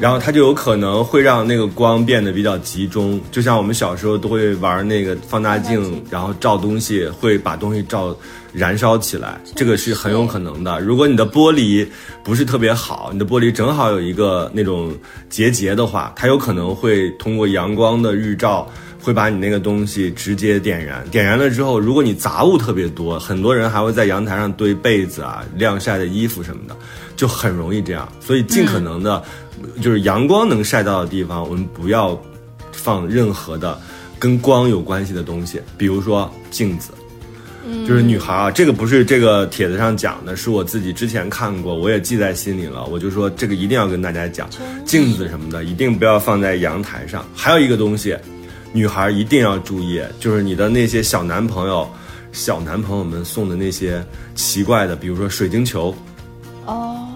[0.01, 8.17] 然后它就有可能会让那个光变得比较集中，就像我们小时候都会玩那个放大镜，然后照东西会把东西照
[8.53, 10.81] 燃烧起来，这个是很有可能的。
[10.81, 11.87] 如果你的玻璃
[12.23, 14.93] 不是特别好，你的玻璃正好有一个那种
[15.31, 18.69] 结节的话，它有可能会通过阳光的日照。
[19.01, 26.75] 会把你那个东西直接点燃，点燃了之后，如果你杂物特别多，很多人还会在阳台上堆被子啊、晾晒的衣服什么的，
[27.15, 28.11] 就很容易这样。
[28.19, 29.23] 所以尽可能的，
[29.81, 32.21] 就是阳光能晒到的地方，我们不要
[32.73, 33.81] 放任何的
[34.19, 36.91] 跟光有关系的东西，比如说镜子。
[37.89, 42.85] 就是女孩啊，这个不是这个帖子上讲的，是我自己之前看过，我也记在心里了。
[42.85, 44.47] 我就说这个一定要跟大家讲，
[44.85, 47.25] 镜子什么的一定不要放在阳台上。
[47.35, 48.15] 还有一个东西，
[48.75, 51.89] 女孩一定要注意，就是你的那些小男朋友、
[52.33, 55.95] 小男朋友们送的那些奇怪的，比如说水晶球
[56.67, 57.09] 哦，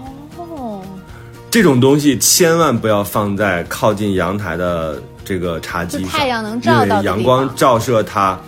[1.51, 8.39] 这种东西，千万不要放在靠近阳台的这个茶几上，太阳能照到因为阳光照射它。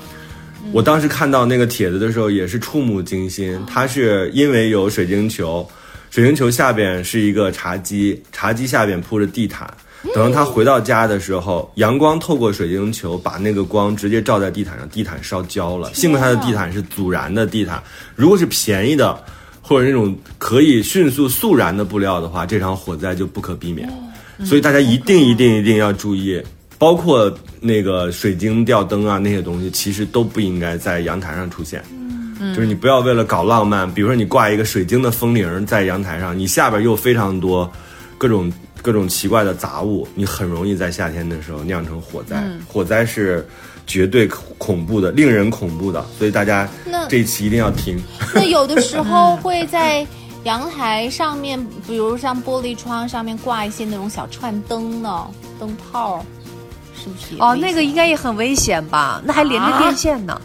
[0.71, 3.59] 我当时看到那个帖子的时候，也是触目惊心。
[3.65, 5.67] 它是因为有水晶球，
[6.11, 9.67] 水晶球下边是一个茶几，茶几下边铺着地毯。
[10.13, 15.91] 等到他回到家的时候，阳光透过水晶球，把那个光直接照在地毯上，地毯烧焦了。
[15.93, 17.81] 幸亏他的地毯是阻燃的地毯，
[18.15, 19.19] 如果是便宜的，
[19.61, 23.89] 或者那种可以迅速速燃的布料的话，这场火灾就不可避免。
[24.43, 26.41] 所以大家一定一定一定要注意，
[26.77, 31.83] 包括那个水晶吊灯啊那些东西，其实都不应该在阳台上出现。
[32.55, 37.71] 就是你不要为了搞浪漫，比如说你挂一个水晶的风铃在阳台上，你下边又非常多
[38.17, 42.43] 各种各种奇怪的杂物，你很容易在夏天的时候酿成火灾。
[42.67, 43.47] 火灾是
[43.87, 47.99] 绝对恐恐怖的，令人恐怖的，所以大家那这一期一定要听。
[48.33, 50.05] 那有的时候 会在
[50.43, 55.27] 阳台上面，比如像玻璃窗上面挂一些那种小串灯呢，
[55.59, 56.25] 灯泡，
[56.95, 59.21] 是不是哦，那个应该也很危险吧？
[59.25, 60.39] 那还连着电线呢，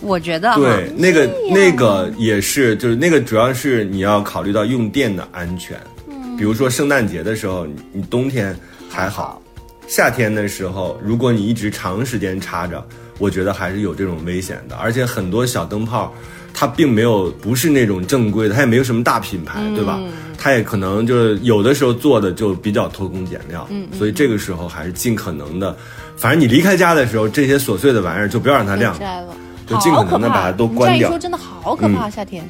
[0.00, 5.78] 我觉得对，那个那个也是，就是那个主要是你要考虑到用电的安全。
[6.08, 9.42] 嗯比如说圣诞节的时候，你你冬天还好，
[9.90, 12.86] 夏天的时候，如果你一直长时间插着，
[13.18, 14.76] 我觉得还是有这种危险的。
[14.76, 16.14] 而且很多小灯泡，
[16.54, 19.98] 它并没有不是那种正规的，它也没有什么大品牌，对吧？
[20.38, 25.76] 它也可能就是有的时候做的就比较偷工减料，所以这个时候还是尽可能的，
[26.16, 29.34] 反正你离开家的时候，这些琐碎的玩意儿就不要让它亮，摘了，
[29.66, 31.18] 就尽可能的把它都关掉这样一说，。
[31.18, 32.48] 真的好可怕，夏天。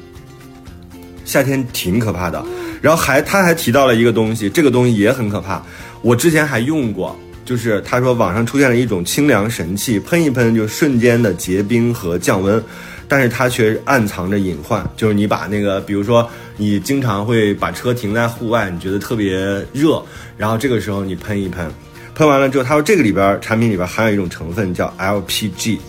[1.25, 2.43] 夏天挺可怕的。
[2.81, 5.61] 然后还他还提到了一个东西，这个东西也很可怕。
[6.03, 7.17] 我之前还用过，
[7.51, 12.63] 就是他说网上出现了一种清凉神器，喷一喷就瞬间的结冰和降温，
[13.09, 19.35] 但是它却暗藏着隐患，就是你把那个，比如说你经常会把车停在户外，你觉得特别
[19.73, 20.01] 热，
[20.37, 21.69] 然后这个时候你喷一喷，
[22.15, 25.79] 喷完了之后，他说这个里边产品里边含有一种成分叫 LPG。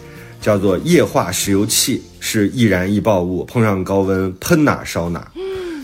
[0.40, 5.31] 叫做液化石油气，是易燃易爆物，碰上高温喷哪烧哪。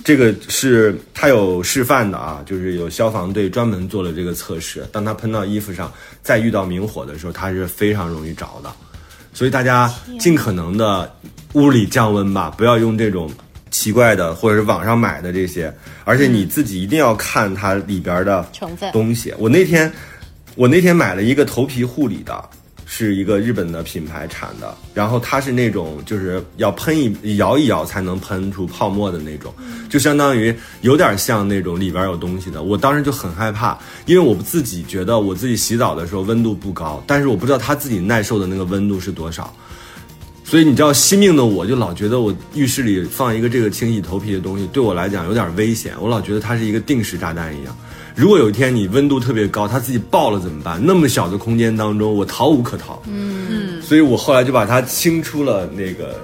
[0.04, 4.86] 这个是它有示范的啊，就是有消防队专门做了这个测试。
[4.92, 8.70] 当它喷到衣服上，再遇到明火的时候，它是非常容易着的。
[9.34, 11.14] 所以大家尽可能的
[11.52, 13.30] 屋里降温吧，不要用这种
[13.70, 15.72] 奇怪的或者是网上买的这些，
[16.04, 19.32] 而且你自己一定要看它里边的成分东西。
[19.38, 19.92] 我那天
[20.56, 22.48] 我那天买了一个头皮护理的，
[22.90, 29.52] 是一个日本的品牌产的，然后它是那种就是要喷一摇一摇才能喷出泡沫的那种，
[29.90, 32.62] 就相当于有点像那种里边有东西的。
[32.62, 39.54] 我当时就很害怕，因为我自己觉得我自己洗澡的时候温度不高，但是我不知道他自己耐受的那个温度是多少。
[40.42, 45.92] 所以你知道，惜命的我就老觉得我浴室里放一个这个清洗头皮的东西，对我来讲有点危险。
[46.00, 47.76] 我老觉得它是一个定时炸弹一样。
[48.18, 50.84] 如果有一天你温度特别高，它自己爆了怎么办？
[50.84, 53.00] 那么小的空间当中，我逃无可逃。
[53.06, 56.20] 嗯，所以我后来就把它清出了那个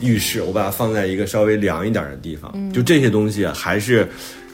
[0.00, 2.50] 浴室，我把它放在一个稍微凉一点的地方。
[2.72, 4.08] 就这些东西啊还是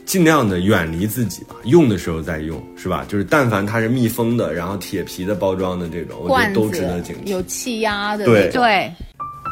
[0.04, 3.04] 尽量的远离自己吧，用的时候再用，是吧？
[3.06, 7.30] 就是但凡它是密封的，然后铁皮的包装的这种，我觉罐子得都值得警惕。
[7.30, 8.92] 有气压的对，对，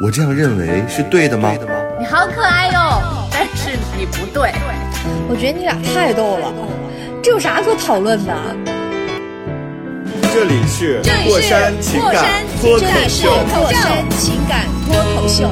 [0.04, 1.56] 我这样认为是对的吗？
[2.00, 3.00] 你好可爱哟、
[3.30, 4.50] 但是你不对。
[5.28, 6.52] 我觉得你俩太逗了，
[7.24, 8.36] 这有啥可讨论的？
[10.30, 13.30] 这里是过山情过感山脱口这里是秀。
[13.30, 15.50] 过山情感脱口秀。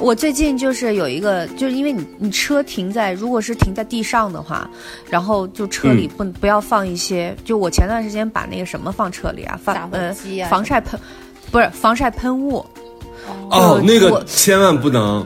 [0.00, 4.70] 我最近就是有一个，就是因为你你车停在，如果是停在地上的话，
[5.10, 11.00] 然后就车里不、不要放一些，就我前段时间把那个什么放车里啊，放呃啊防晒喷，
[11.50, 12.64] 不是防晒喷雾。
[13.50, 15.24] 哦，那个千万不能。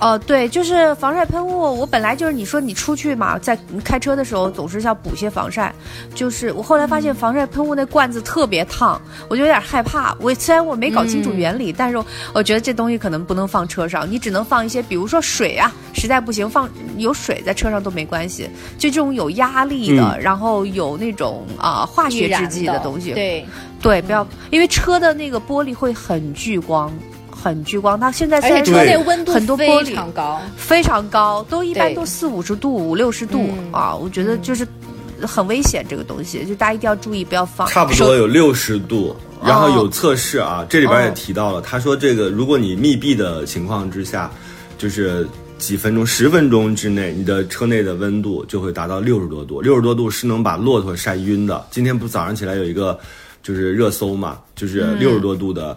[0.00, 1.80] 哦，对，就是防晒喷雾。
[1.80, 5.72] 我本来就是你说你出去嘛，在开车的时候总是要补些防晒。
[6.14, 10.14] 就是我后来发现防晒喷雾那罐子特别烫，我就有点害怕。
[10.20, 16.68] 我虽然我没搞清楚原理，但是我觉得这东西可能不能放车上，你只能放一些，比如说水啊，实在不行放
[16.98, 18.50] 有水在车上都没关系。
[18.76, 23.46] 就这种有压力的，然后有那种啊、化学制剂的东西，对，
[23.80, 26.92] 对，不要，因为车的那个玻璃会很聚光。
[27.44, 34.66] 很聚光，它现在虽而且车然说对内温度很多玻非常高，非常高，都一般都四五十度、五六十度、嗯啊，我觉得就是
[35.20, 37.68] 很危险，这个东西就大家一定要注意，不要放。
[37.68, 44.30] 差不多有六十度，然后有测试啊，这里边也哦提到了，他说这个如果你密闭的情况之下，
[44.78, 45.28] 就是
[45.58, 51.62] 几分钟、十分钟之内，你的车内的温度就会达到六十多度，六十多度是能把骆驼晒晕的。
[51.70, 52.98] 今天不早上起来有一个
[53.42, 55.76] 就是热搜嘛，就是六十多度的。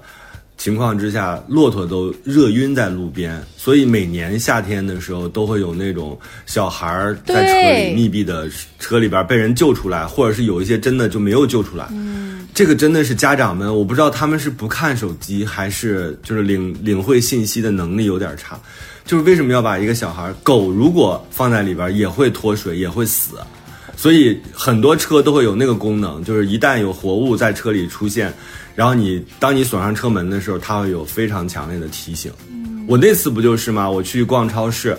[0.58, 11.88] 情况之下，骆驼都热晕在路边，所以每年夏天的时候都会有那种小孩儿在车里密闭的车里边被人救出来，或者是有一些真的就没有救出来。
[11.91, 18.60] 嗯，这个真的是家长们，我不知道他们是不看手机，还是就是领领会信息的能力有点差。
[19.06, 23.38] 就是为什么要把一个小孩狗如果放在里边也会脱水，也会死。
[23.97, 28.31] 所以很多车都会有那个功能，就是一旦有活物在车里出现，
[28.75, 32.31] 然后你当你锁上车门的时候，它会有非常强烈的提醒。
[32.88, 33.89] 我那次不就是吗？
[33.89, 34.95] 我去逛超市，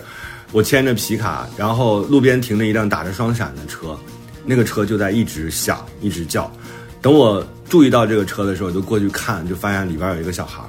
[0.51, 3.97] 我牵着皮卡，然后路边停着一辆打着双闪的车，
[4.45, 6.51] 那个车就在一直响，一直叫。
[7.01, 10.61] 等我注意到这个车的时候，我就过去看，就发现里边有一个小孩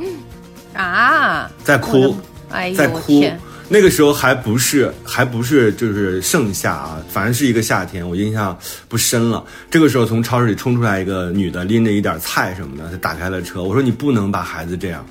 [0.73, 2.17] 啊，在哭，
[2.49, 3.39] 哎在哭天。
[3.73, 9.45] 那个时候还不是还不是就是盛夏啊，反正是一个夏天，我印象不深了。
[9.71, 13.63] 这个时候从超市里冲出来一个女的，拎着一点菜什么的，她打开了车。
[13.63, 15.07] 我说你不能把孩子这样，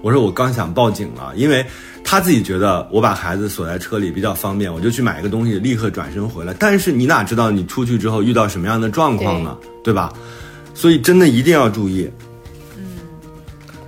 [0.00, 1.66] 我说我刚想报警了，因为
[2.04, 6.54] 她自己觉得我把孩子锁在车里比较方便，我就去买一个东西，立刻转身回来。
[6.56, 9.58] 但是你哪知道你出去之后遇到什么样的状况呢？
[9.82, 10.12] 对吧？
[10.72, 12.08] 所以真的一定要注意。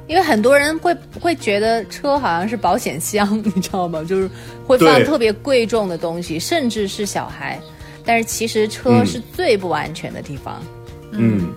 [0.07, 4.05] 因为很多人会会觉得车好像是保险箱，你知道吗？
[4.09, 4.31] 就是
[4.67, 7.59] 会放特别贵重的东西，甚至是小孩。
[8.05, 10.63] 但是其实车是最不安全的地方。
[11.11, 11.53] 嗯，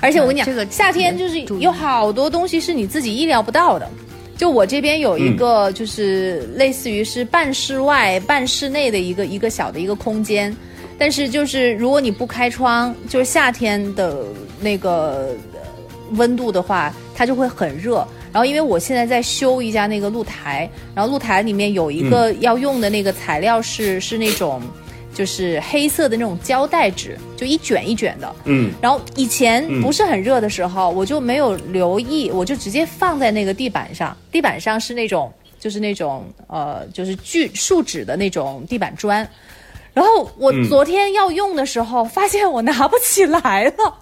[0.00, 3.88] 而且我跟你讲，这个夏天就是有好多东西是你自己意料不到的。
[4.36, 10.56] 就我这边有一个，就是类似于是半室外、半室内的一个一个小的一个空间，
[10.96, 14.24] 但是就是如果你不开窗，就是夏天的
[14.60, 15.60] 那个呃
[16.12, 17.96] 温度的话，它就会很热。
[18.32, 24.62] 然后因为我现在在修一下那个露台，然后露台里面有一个要用的那个材料是、是那种
[25.12, 28.34] 就是黑色的那种胶带纸，就一卷一卷的。
[28.44, 39.28] 嗯，然后以前不是很热的时候，我就没有留意，我就直接放在那个地板上，地板上是那种就是那种呃就是锯树脂的那种地板砖。
[39.92, 43.94] 然后我昨天要用的时候，发现我拿不起来了，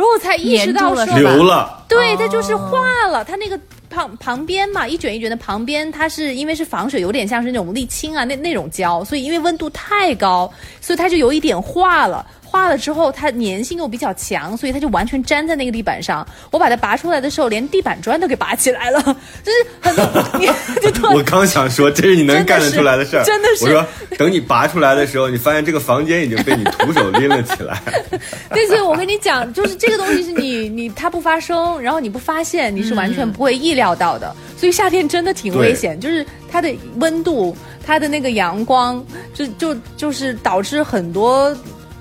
[0.00, 1.84] 然后我才意识到说粘住了是吧留了。
[1.86, 12.24] 对，它就是化了，它那个旁旁边嘛，一卷一卷的旁边，它是因为是防水，有点像是那种沥青啊那那种胶，所以因为温度太高，所以它就有一点化了。
[12.50, 16.26] 化了之后，它粘性又比较强，所以它就完全粘在那个地板上。
[16.50, 19.00] 我把它拔出来的时候，连地板砖都给拔起来了，
[19.44, 20.48] 就是很多，你
[21.16, 23.22] 我刚想说，这是你 能干得出来的事儿。
[23.24, 23.86] 真的是我说，
[24.18, 27.80] 等你拔出来的时候，你发现这个房间已经被你徒手拎了起来。
[28.50, 34.34] 对，所以我跟你讲，就是这个东西是你你它不发生，然后你不发现，你是完全不会意料到的。
[34.56, 41.56] 所以夏天真的挺危险，就是它的温度、它的那个阳光，就就就是导致很多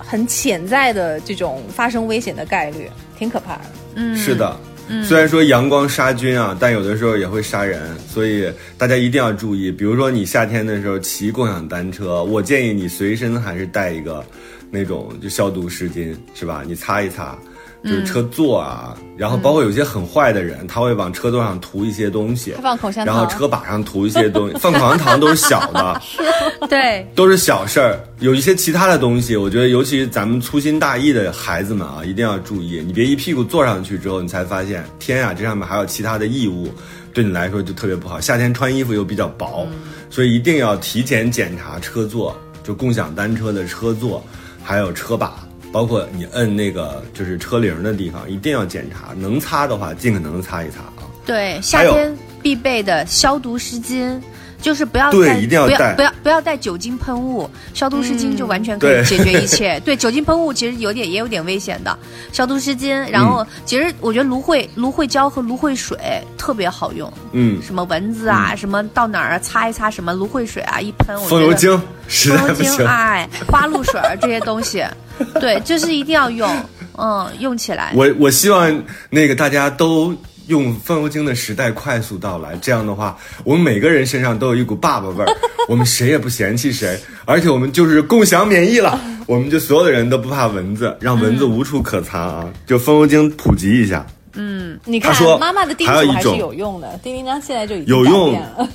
[0.09, 3.61] 很潜在的这种发生危险的概率，挺可怕的。
[3.93, 4.59] 嗯，是的。
[5.07, 9.71] 虽然说阳光杀菌啊，但有的时候也会杀人，所以大家一定要注意。
[9.71, 14.25] 比如说你夏天的时候骑共享单车，我建议你随身还是带一个
[14.71, 16.63] 那种就消毒湿巾，是吧？
[16.65, 17.37] 你擦一擦，
[17.83, 26.01] 就是车座啊，然后包括有些很坏的人，他会往车座上涂一些东西，放口香糖，然后车把上涂一些东西， 放口香糖都是小的，
[26.67, 27.99] 对，都是小事儿。
[28.19, 32.83] 有一些其他的东西，我觉得尤其咱们粗心大意的孩子们啊，一定要注意。
[32.85, 36.67] 你别一屁股坐上去之后，你才发现，天呀，这上面还有其他的异物，
[37.13, 38.19] 对你来说就特别不好。
[38.19, 39.65] 夏天穿衣服又比较薄，
[40.09, 44.21] 所以一定要提前检查车座，就共享单车的车座，
[44.61, 45.33] 还有车把，
[45.71, 49.13] 包括你摁那个就是车铃的地方，一定要检查。
[49.13, 51.03] 能擦的话，尽可能擦一擦啊。
[51.25, 54.19] 对，夏天必备的消毒湿巾，
[54.61, 59.79] 就是不要对带不要一定要带不要不要带酒精喷雾，消毒湿巾就完全可以解决一切。
[59.85, 61.95] 对，酒精喷雾其实有点也有点危险的，
[62.31, 65.97] 消毒湿巾，然后其实我觉得芦荟芦荟胶和芦荟水
[66.35, 72.87] 特别好用，嗯，什么蚊子啊，什么到哪儿啊擦一擦，什么芦荟水啊一喷，风油精实风油精在不行。
[72.87, 74.83] 哎，花露水儿这些东西，
[75.39, 76.49] 对，就是一定要用，
[76.97, 77.93] 嗯，用起来。
[77.95, 80.15] 我我希望那个大家都
[80.47, 85.27] 用风油精的时代快速到来，这样的话，我们每个人身上都有一股爸爸味儿，
[85.69, 92.49] 我们谁也不嫌弃谁，而且我们就是共享免疫了，我们就所有的人都不怕蚊子，让蚊子无处可藏啊！
[92.65, 98.67] 就风油精普及一下，嗯你看妈妈的叮嘱还是有用的，叮叮当现在就已经有用了。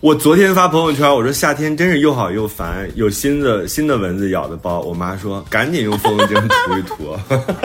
[0.00, 4.80] 我昨天发朋友圈，我说夏天真是又好又烦，有新的新的蚊子咬的包。
[4.80, 7.14] 我妈说赶紧用风油精涂一涂。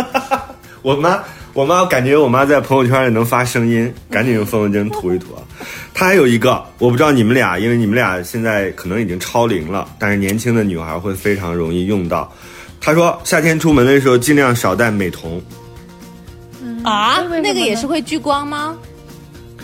[0.83, 1.23] 我妈，
[1.53, 5.41] 我妈感觉我妈在朋友圈里能发声音，赶紧用风油精涂一涂啊。
[5.93, 12.29] 她还有一个，我不知道你们俩，因为你们俩现在可能已经超龄了，但是年轻的女孩会非常容易用到。
[12.81, 15.41] 她说夏天出门的时候尽量少带美瞳，
[16.83, 18.75] 啊那个也是会聚光吗？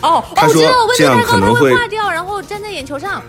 [0.02, 0.62] 哦，他说
[0.96, 3.22] 这样可能会会化掉，然后粘在眼球上。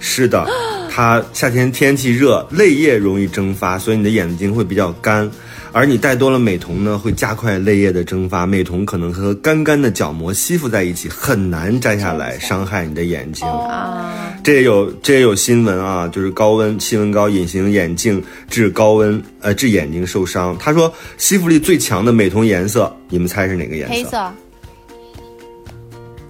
[0.00, 0.46] 是的，
[0.90, 5.30] 它夏天天气热，泪液容易蒸发，所以你的眼睛会比较干。
[5.74, 13.46] 而你戴多了美瞳呢，会加快泪液的蒸发，美瞳可能和干干的角膜吸附在一起，很难摘下来，伤害你的眼睛。
[13.48, 14.12] 啊，
[14.44, 20.54] 这也有这也有新闻啊，就是高温气温高，隐形眼镜致高温呃致眼睛受伤。
[20.58, 23.94] 他说吸附力最强的美瞳颜色，你们猜是哪个颜色？
[23.94, 24.34] 黑色，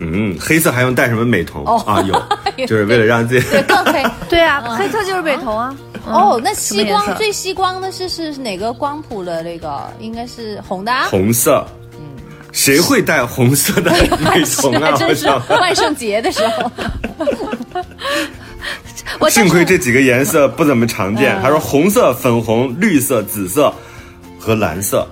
[0.03, 2.03] 嗯，黑色还用戴什么美瞳、哦啊？
[2.03, 2.15] 有，
[2.67, 3.49] 就是为了让自己。
[3.51, 4.03] 对，更黑。
[4.29, 5.75] 对啊，黑色就是美瞳啊。
[5.75, 9.89] 嗯哦，那吸光最吸光的是是哪个光谱的那个？
[10.01, 11.07] 应该是红的啊。
[11.09, 11.65] 红色。
[11.95, 12.03] 嗯
[12.51, 14.07] 谁会戴红色的美
[14.45, 14.91] 瞳啊？
[14.91, 15.27] 还 真是！
[15.49, 16.71] 万圣节的时候。
[19.19, 21.41] 我幸亏这几个颜色不怎么常见。
[21.41, 23.73] 他说红色、粉红、绿色、紫色
[24.39, 25.07] 和蓝色。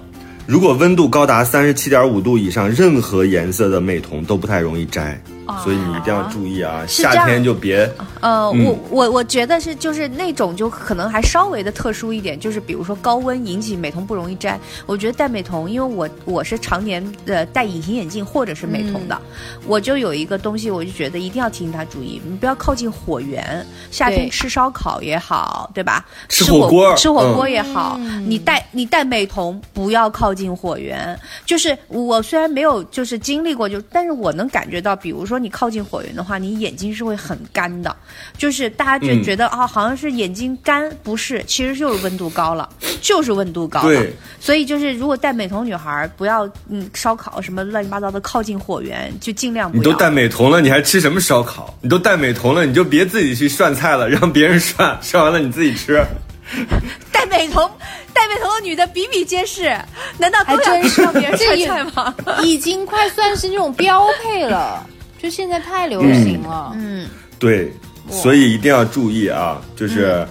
[0.51, 5.17] 如果温度高达三十七点五度以上，任何颜色的美瞳都不太容易摘，
[5.63, 6.85] 所以你一定要注意啊！
[6.87, 7.91] 夏天就别
[8.21, 14.59] 呃，嗯我我我觉得是就是那种就可能还稍微的特殊一点，就是比如说高温引起美瞳不容易摘。
[14.87, 19.21] 我觉得戴美瞳，因为我我是常年呃戴隐形眼镜或者是美瞳的，
[19.67, 23.65] 我就有一个东西，我就觉得一定要提醒他注意，你不要靠近火源。
[23.91, 26.07] 夏天吃烧烤也好，对吧？
[26.29, 31.19] 吃吃火锅吃火锅嗯也好，你戴你戴美瞳不要靠近火源。
[31.47, 37.95] 就是我虽然没有就是经历过，就但是我能感觉到，比如说你靠近火源的话，你眼睛是会很干的。
[38.37, 42.69] 就是大家觉嗯觉得啊、好像是眼睛干，不是，其实就是温度高了，
[43.01, 44.15] 就是温度高了对。
[44.41, 49.83] 所以就是如果戴美瞳女孩不要嗯烧烤什么乱七八糟的靠近火源，就尽量不要。
[49.83, 51.75] 你都戴美瞳了，你还吃什么烧烤？
[51.83, 56.05] 你都戴美瞳了，你就别自己去涮菜了，让别人涮，涮完了你自己吃。
[57.13, 57.71] 戴美瞳，
[58.13, 59.79] 戴美瞳的女的比比皆是，
[60.19, 62.15] 难道还真是让别人 涮菜吗？
[62.43, 64.85] 已经快算是那种标配了，
[65.23, 66.73] 就现在太流行了。
[66.77, 67.07] 嗯，
[67.39, 67.73] 对，
[68.11, 70.27] 所以一定要注意啊，就是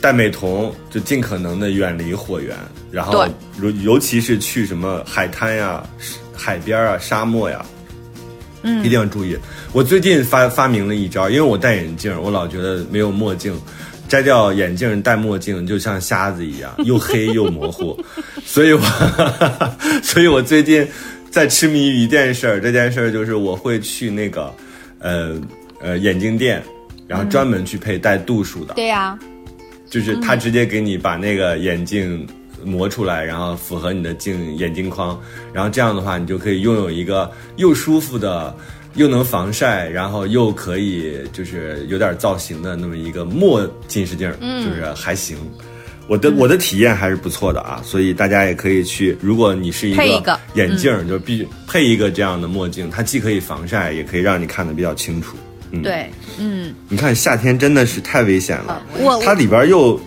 [0.00, 2.56] 戴美瞳，就尽可能的远离火源，
[2.90, 3.26] 然后
[3.60, 5.82] 尤尤其是去什么海滩呀、
[6.34, 7.64] 海边啊、沙漠呀，
[8.62, 9.36] 嗯一定要注意。
[9.72, 13.54] 我最近发发明了一招，因为我戴眼镜，我老觉得没有墨镜。
[14.06, 17.98] 摘掉眼镜戴墨镜就像瞎子一样，又黑又模糊，
[18.44, 18.80] 所以我，
[20.04, 20.86] 所以我最近
[21.34, 24.54] 在痴迷于一件事儿，这件事儿就是我会去那个，
[25.00, 25.34] 呃
[25.80, 26.62] 呃眼镜店，
[27.08, 29.18] 然后专门去配带度数的，对呀、
[29.90, 32.24] 就是他直接给你把那个眼镜
[32.64, 35.20] 磨出来，然后符合你的镜眼镜框，
[35.52, 38.56] 然后这样的话，你就可以拥有一个又舒服的。
[38.94, 45.36] 又能防晒，然后又可以就是有点造型的那么一个墨近视镜，就是还行。
[46.06, 49.16] 我的、我的体验还是不错的啊，所以大家也可以去。
[49.20, 55.36] 如果你是一个眼镜，就必须配一个这样的墨镜，它既可以防晒，也可以让你看得比较清楚。
[55.82, 59.98] 对，嗯，你看夏天真的是太危险了，我它里边又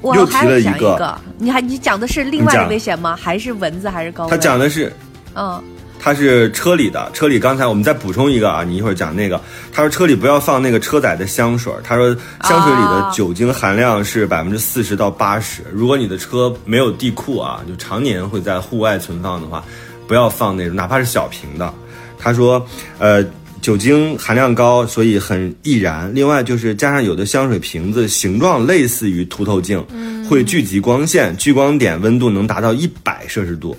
[0.00, 3.14] 我又提了一个个，你还你讲的是另外的危险吗？
[3.14, 4.30] 还是蚊子还是高温？
[4.30, 4.92] 它讲的是
[5.36, 5.62] 嗯，
[6.04, 9.40] 它是车里的，车里刚才我们再补充一个啊，你一会儿讲那个，
[9.72, 19.64] 他说车里不要放那个车载的香水，他说香水里的啊酒精含量是百分之四十到八十，如果你的车没有地库啊，就常年会在户外存放的话，
[20.06, 21.72] 不要放那种哪怕是小瓶的。
[22.18, 22.62] 他说，
[22.98, 23.24] 呃。
[23.62, 26.14] 酒精含量高，所以很易燃。
[26.14, 29.82] 另外就是加上有的香水瓶子形状类似于凸透镜，
[30.28, 33.74] 会聚集光线，聚光点温度能达到一百摄氏度。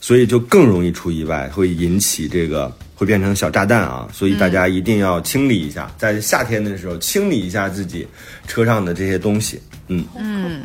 [0.00, 4.08] 所以就更容易出意外，会引起这个会变成小炸弹啊！
[4.12, 8.06] 所以大家一定要清理一下，在夏天的时候清理一下自己
[8.46, 9.60] 车上的这些东西。
[9.88, 10.64] 嗯，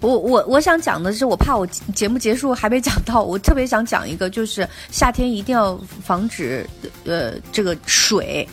[0.00, 6.66] 我我我想讲的是，我怕我节目结束还没讲到，我特别想讲一个，就是夏天一定要防止
[7.04, 8.46] 呃这个水，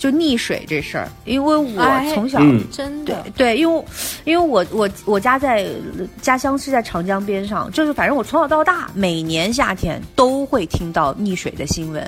[0.00, 2.38] 就溺水这事儿，因为我哎从小、
[2.72, 3.22] 真的。
[3.36, 3.84] 对，因为
[4.24, 5.66] 因为我我我家在
[6.22, 12.02] 家乡是在长江边上，就是反正我从小到大每年夏天都会听到溺水的新闻，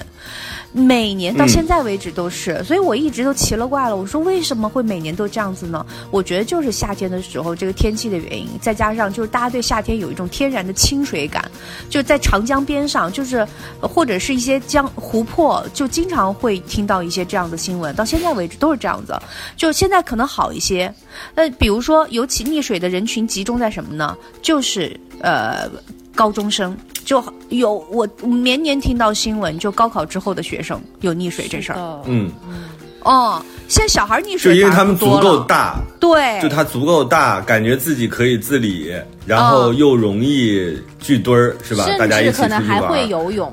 [0.73, 3.97] 每年到嗯现在为止都是，所以我一直都奇了怪了。
[3.97, 5.85] 我说为什么会每年都这样子呢？
[6.11, 11.45] 我觉得就是夏天的时候这个天气的原因，再加上就是大家对夏天有一种天然的亲水感，
[11.91, 13.47] 就在长江边上，就是
[13.81, 19.15] 呃或者是一些江湖泊，就经常会听到一些这样的新闻，到现在为止都是这样子。
[19.57, 20.93] 就现在可能好一些，
[21.35, 24.17] 那比如说，尤其溺水的人群集中在什么呢？
[24.41, 25.71] 就是呃
[26.15, 32.03] 高中生，就有我年年听到新闻，就高考之后的学生有溺水这事儿。
[32.07, 32.31] 嗯，
[33.03, 38.93] 哦，现在小孩溺就水因为他们足够大，对，就他足够大，感觉自己可以自理，
[39.27, 41.85] 然后又容易聚堆儿，是吧？
[41.99, 43.53] 大甚家一起出去至可能还会游泳，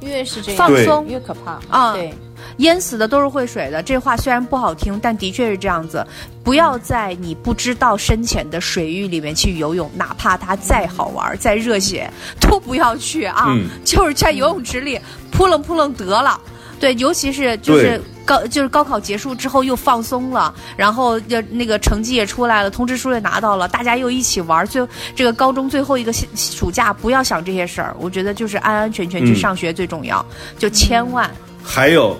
[0.00, 1.06] 越是这样放松。
[1.08, 1.92] 越可怕啊。
[1.92, 2.12] 对，
[2.58, 3.82] 淹死的都是会水的。
[3.82, 6.06] 这话虽然不好听，但的确是这样子。
[6.42, 13.46] 不要在你不知道深浅的水域里面去游泳，哪怕它再好玩、再热血，都不要去啊！
[13.48, 15.00] 嗯就是在游泳池里
[15.30, 16.38] 扑棱扑棱得了。
[16.78, 24.66] 对，尤其是就是高就是高考结束之后又放松了，然后就那个成绩也出来了，通知书也拿到了，大家又一起玩。
[24.66, 30.24] 最后这个高中最后一个暑暑假，不要想这些事儿，我觉得就是安安全全去嗯上学最重要，
[30.58, 31.30] 就千万。
[31.62, 32.14] 还有，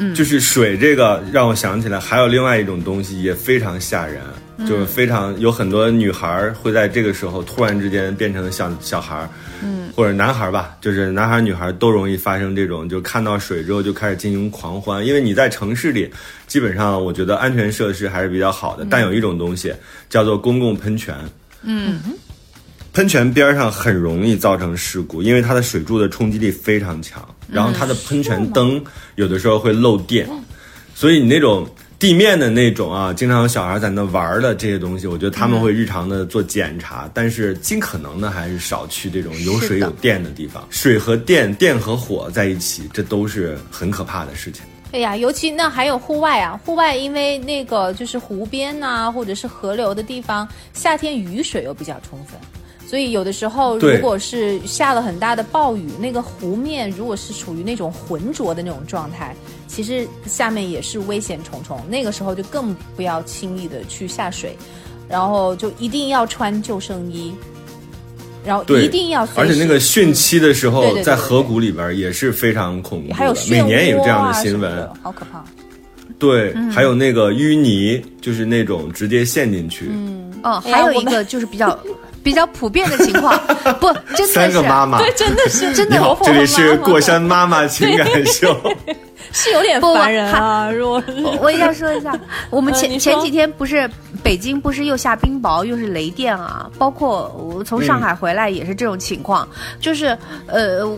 [0.00, 0.12] 嗯。
[0.14, 4.20] 就是水这个让我想起来，还有另外一种东西也非常吓人，
[4.56, 4.66] 嗯。
[4.66, 9.28] 就是非常有很多女孩会在这个时候突然之间变成小小孩儿，
[9.62, 16.10] 嗯，或者男孩吧，就是男孩女孩都容易发生这种，就看到水之后就开始进行狂欢，因为你在城市里，
[16.46, 19.72] 基本上我觉得安全设施还是比较好的，但有一种东西
[20.08, 21.14] 叫做公共喷泉，
[21.62, 21.98] 嗯
[22.92, 28.82] 喷泉边上很容易造成事故，因为它的水柱的冲击力非常强，然后它的喷泉灯
[29.14, 30.28] 有的时候会漏电，
[30.94, 31.68] 所以你那种
[32.00, 40.66] 地面的那种啊，经常有小孩在那玩的这些东西，我觉得他们会日常的做检查，但是尽可能的还是少去这种有水有电的地方。
[40.68, 44.62] 水和电，电和火在一起，这都是很可怕的事情。
[44.90, 52.36] 对呀，尤其那还有户外啊，户外因为那个就是湖边呐、或者是河流的地方，夏天雨水又比较充分，
[52.90, 59.32] 所以有的时候如果是下了很大的暴雨，那个湖面如果是处于那种浑浊的那种状态，
[59.68, 61.80] 其实下面也是危险重重。
[61.88, 64.56] 那个时候就更不要轻易的去下水，
[65.08, 67.32] 然后就一定要穿救生衣，
[68.44, 74.90] 然后，一定要而且那个汛期的时候，对对对对在河谷里边也是非常恐怖的，还有漩每年也有这样的新闻。
[75.00, 75.44] 好可怕。
[76.18, 79.86] 对，嗯还有那个淤泥，就是那种直接陷进去。
[79.88, 81.78] 嗯，哦，还有一个就是比较
[82.22, 83.38] 比较普遍的情况，
[83.80, 88.56] 不，真的三是个妈妈，对，真的是真的这里是过山妈妈情感秀。
[89.32, 90.68] 是有点不烦人啊。
[90.72, 92.12] 如果我我也要说一下，
[92.50, 93.88] 我们前、呃前几天不是
[94.24, 99.48] 北京不是又下冰雹又是雷电啊，包括我从上海回来也是这种情况，
[99.80, 100.16] 就是
[100.46, 100.96] 呃。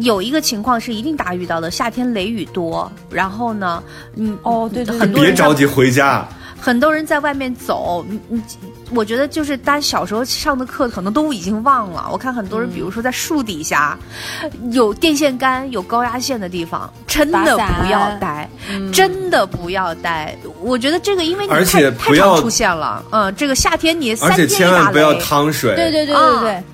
[0.00, 3.80] 有一个情况是一定大家遇到的，夏天雷雨多，然后呢，
[4.16, 4.98] 嗯，哦对对对。
[4.98, 6.26] 很多人别着急回家，
[6.58, 8.42] 很多人在外面走，嗯嗯，
[8.94, 12.08] 我觉得就是大家小时候上的课可能都已经忘了。
[12.10, 13.98] 我看很多人，比如说在树底下，
[14.72, 18.48] 有电线杆、有高压线的地方，真的不要待。
[18.92, 20.36] 真的不要待。
[20.60, 26.64] 我觉得这个因为你而且太不要太常出现了，嗯，这个夏天你三而且天千万不要雷趟水，对对对啊对对，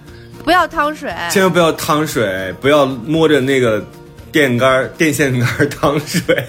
[0.45, 3.85] 不要趟水，千万不要趟水，不要摸着那个
[4.33, 6.45] 电杆、电线杆淌水，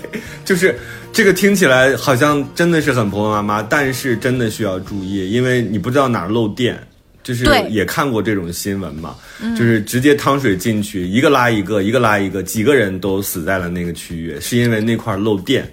[0.46, 0.76] 就是
[1.12, 6.80] 这个听起来好像真的是很婆婆妈妈，但是真的需要注意，因为你不知道哪儿漏电。
[7.24, 9.16] 就是也看过这种新闻嘛，
[9.56, 15.72] 就是直接汤水进去，一个拉一个，一个拉一个，几个人都死在了那个区域，是因为那块儿漏电。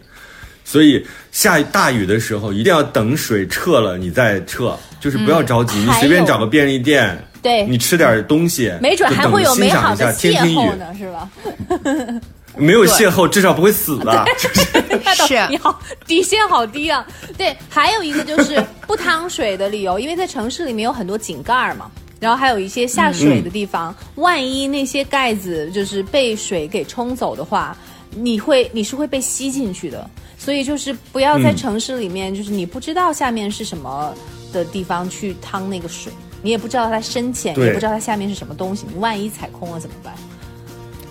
[0.63, 1.03] 所以
[1.33, 11.31] 下大雨的时候，一定要等水撤了你再撤，就是不要着急，你随便找个便利店，对你吃点东西，没准还会有美好的邂逅呢，是吧？
[12.57, 14.25] 没有邂逅，至少不会死吧。
[15.29, 17.07] 是你好，底线好低啊。
[17.37, 21.91] 对，还有一个就是不趟水的理由，因为在城市里面有很多井盖儿嘛。
[22.19, 27.77] 然后还有一些下水的地方，万一那些盖子就是被水给冲走的话，
[28.11, 30.11] 你会你是会被吸进去的。
[30.37, 34.13] 所以就是不要在嗯城市里面，就是你不知道下面是什么
[34.53, 36.13] 的地方去趟那个水，
[36.43, 40.15] 你也不知道它深浅，对也不知道它下面是什么东西，你万一踩空了怎么办？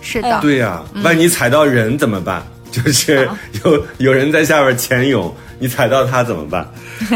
[0.00, 2.42] 是的，对呀、万一踩到人怎么办？
[2.70, 3.28] 就是
[3.64, 6.70] 有有人在下边潜泳，你踩到他怎么办？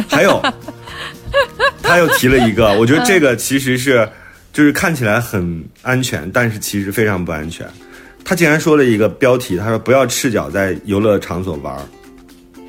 [0.08, 0.42] 还有，
[1.82, 4.08] 他又提了一个，我觉得这个其实是
[4.52, 7.66] 就是看起来很安全，但是其实非常不安全。
[8.24, 11.82] 他竟然说了一个标题，他说不要赤脚在游乐场所玩儿，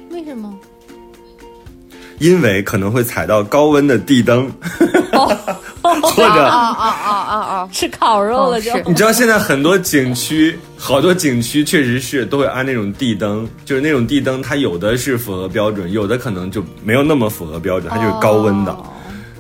[0.10, 0.54] 为什么？
[2.20, 4.52] 因为可能会踩到高温的地灯，
[5.82, 7.70] 或者啊啊啊啊啊！
[7.72, 8.72] 吃烤肉了就。
[8.86, 18.72] 你知道现在很多景区，好多景区确实是都会安那种地灯，就是那种地灯，它有的是符合标准，有的可能就没有那么符合标准，它就是高温的。
[18.72, 18.86] 哦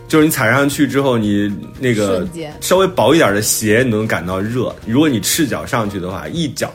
[0.05, 2.28] 就是你踩上去之后，你那个
[2.61, 4.71] 稍微薄一点的鞋，你都能感到热。
[4.86, 6.71] 如果你赤脚上去的话，一脚，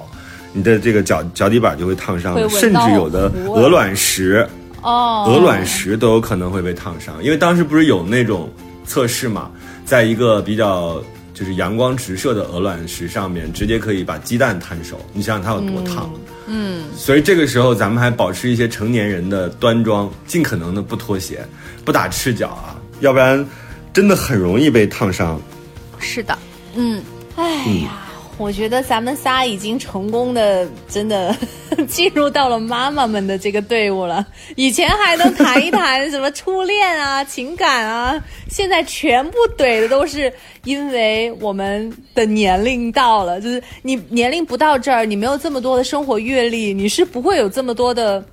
[0.52, 4.44] 你的这个脚脚底板就会烫伤甚至有的鹅卵石，
[4.82, 8.50] 哦，鹅卵石都有可能会被烫伤，因为当时不是有那种
[8.88, 9.50] 测试嘛，
[9.84, 11.00] 在一个比较
[11.34, 16.10] 就是阳光直射的鹅卵石上面，直接可以把鸡蛋摊熟，你想想它有多烫。
[16.46, 21.46] 嗯，所以这个时候咱们还保持一些成年人的端庄，尽可能的不脱鞋，
[21.84, 23.46] 不打赤脚啊，要不然
[23.92, 25.38] 真的很容易被烫伤。
[25.98, 26.36] 是的，
[26.74, 27.02] 嗯
[27.36, 27.44] 哎
[27.84, 28.07] 呀，
[28.38, 31.36] 我觉得咱们仨已经成功的真的
[31.88, 34.24] 进入到了妈妈们的这个队伍了。
[34.54, 40.32] 以前还能谈一谈什么初恋啊、情感啊，现在全部怼的都是
[40.64, 48.24] 因为我们的年龄到了，就是你年龄不到这儿，你没有这么多的生活阅历，你是不会有这么多的。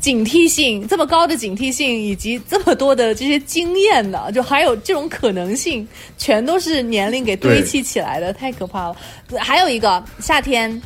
[0.00, 5.86] 警惕性这么高的警惕性，以及这么多的这些经验的，就还有这种可能性，
[6.16, 8.96] 全都是年龄给堆砌起来的，太可怕了。
[9.38, 10.80] 还有一个夏天，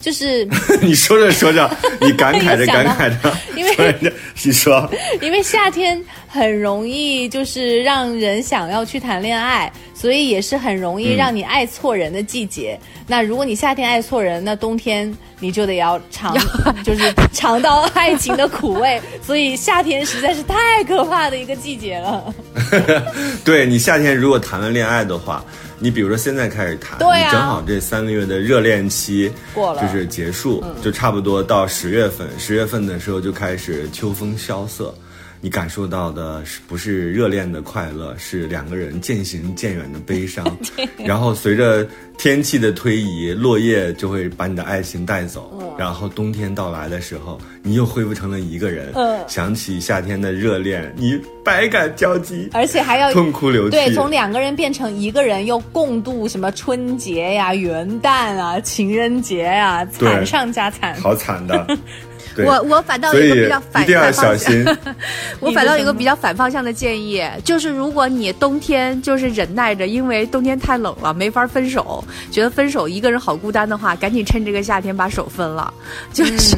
[0.00, 0.48] 就是
[0.80, 1.70] 你说着说着，
[2.00, 4.90] 你感 慨着感慨着，因为你说，
[5.20, 12.78] 因为夏天很容易就是让人想要去谈恋爱，所以也是很容易让你爱错人的季节。
[13.06, 16.34] 那如果你夏天爱错人，那冬天你就得要尝，
[16.82, 19.00] 就是尝到爱情的苦味。
[19.22, 22.34] 所以夏天实在是太可怕的一个季节了。
[23.44, 25.44] 对你夏天如果谈了恋爱的话，
[25.80, 27.26] 你比如说现在开始谈，对啊。
[27.26, 29.80] 你正好这三个月的热恋期过了。
[29.80, 34.94] 嗯就是结束，就差不多到十月份，十月份的时候就开始秋风萧瑟。
[35.40, 40.44] 你感受到的是不是热恋的快乐，是两个人渐行渐远的悲伤。
[40.98, 41.86] 然后随着
[42.18, 45.50] 天气的推移，落叶就会把你的爱情带走。
[45.58, 48.92] 嗯然后冬天到来的时候，你又恢复成了一个人。
[48.94, 52.50] 嗯想起夏天的热恋，你百感交集。
[52.52, 53.70] 而且还要痛哭流涕。
[53.70, 60.94] 对，从两个人变成一个人，又共度什么春节呀、元旦啊、情人节呀，对惨上加惨。
[61.00, 61.66] 好惨的。
[62.34, 64.64] 对我我反倒有一个比较反一定要反方向小心。
[65.40, 75.72] 我反倒有一个比较反方向的建议，就是如果你冬天就是忍耐着，因为冬天太冷了，没法分手，觉得分手一个人好孤单的话，赶紧趁这个夏天把手分了。
[76.12, 76.56] 就是、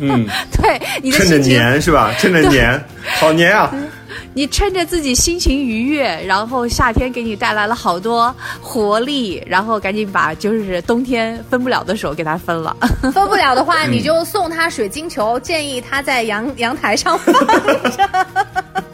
[0.00, 0.26] 嗯，
[0.60, 2.12] 对你的趁着心情，黏是吧？
[2.18, 2.82] 趁着黏，
[3.18, 3.74] 好黏啊！
[4.34, 12.76] 你趁着自己心情愉悦，然后夏天给你带来了好多活力，然后赶紧把就是冬天分不了的手给它分了。
[13.12, 17.32] 分不了的嗯话，你就送他水晶球，建议他在阳阳台上放
[17.96, 18.26] 着，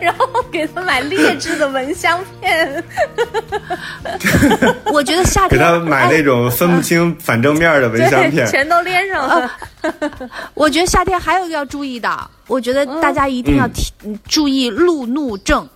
[0.00, 2.84] 然后给他买劣质的蚊香片。
[4.92, 8.46] 我觉得夏天给他买那种分不清反正面的蚊香，片。
[8.46, 9.50] 全都连上了。
[10.54, 15.68] 我觉得夏天还有一个要注意的，我觉得大家一定要提、嗯注意路怒症，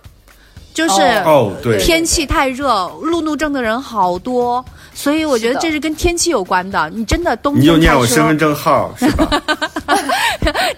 [0.73, 4.63] 就是、哦，对，天气太热，路怒症的人好多，
[4.93, 6.89] 所以我觉得这是跟天气有关的。
[6.93, 9.41] 你真的冬天你就念我身份证号是吧？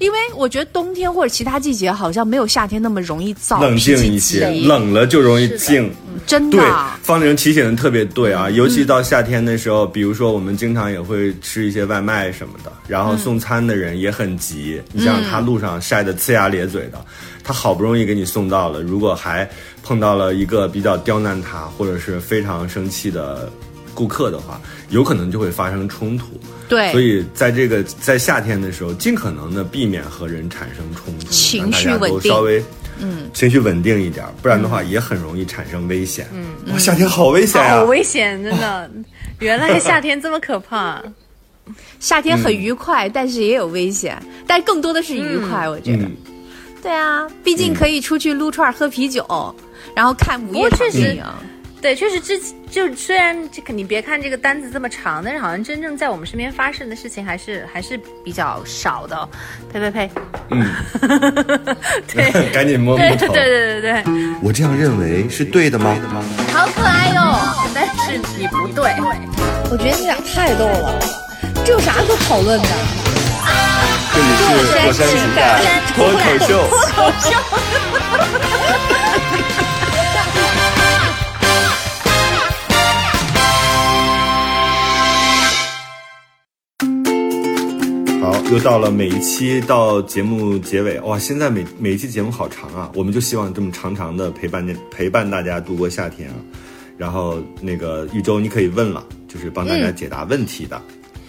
[0.00, 5.90] 因为我觉得冬天或者其他季节好像没有夏天那么容易燥，冷静一些，冷了就容易静。
[6.26, 6.58] 真的。
[6.58, 6.66] 对，
[7.02, 17.04] 方玲提醒的特别对啊，尤其到夏天的时候，比如说我们经常也会吃一些外卖什么的，然后送餐的人也很急，你像他路上晒得呲牙咧嘴的，
[17.44, 19.48] 他好不容易给你送到了，如果还
[19.82, 23.50] 碰到了一个比较刁难他或者是非常生气的
[23.94, 24.60] 顾客的话，
[24.90, 26.26] 有可能就会发生冲突。
[26.68, 32.62] 对，所以在这个在夏天的时候，尽可能的避免和人产生冲突，情绪稳定稍微
[33.00, 36.28] 嗯情绪稳定一点，不然的话也很容易产生危险。
[36.32, 38.90] 嗯，哇，夏天好危险啊、好危险，真的。
[39.40, 41.02] 原来夏天这么可怕。
[41.98, 46.04] 夏天很愉快，但是也有危险，但更多的是愉快，我觉得。
[46.04, 46.16] 嗯，
[46.82, 49.24] 对啊，毕竟可以出去撸串儿、喝啤酒，
[49.94, 51.24] 然后看午夜电影。
[51.80, 52.38] 对，确实之
[52.70, 59.28] 就虽然这肯定别看这个单子这么长，但是好像真正在我们身边发生的事情还是还是比较少的。
[59.72, 60.10] 呸呸呸！
[60.50, 60.70] 嗯，
[62.06, 63.26] 对 赶紧摸摸头。
[63.28, 64.12] 对对对对对，
[64.42, 65.96] 我这样认为是对的吗？
[66.52, 67.38] 好可爱哟、
[67.74, 68.92] 但是你不对。
[69.70, 71.00] 我觉得你俩太逗了，
[71.64, 72.68] 这有啥可讨论的？
[74.12, 74.42] 这里是
[74.84, 75.62] 火山情感
[75.94, 76.50] 脱口秀。
[76.92, 77.10] 好，
[88.50, 91.16] 又到了每一期到节目结尾，哇！
[91.16, 96.34] 现在每每一期节目好长啊，我们就希望这么长长的陪伴陪伴大家度过夏天啊。
[96.98, 100.82] 然后那个玉州，你可以问了，就是帮大家解答问题的。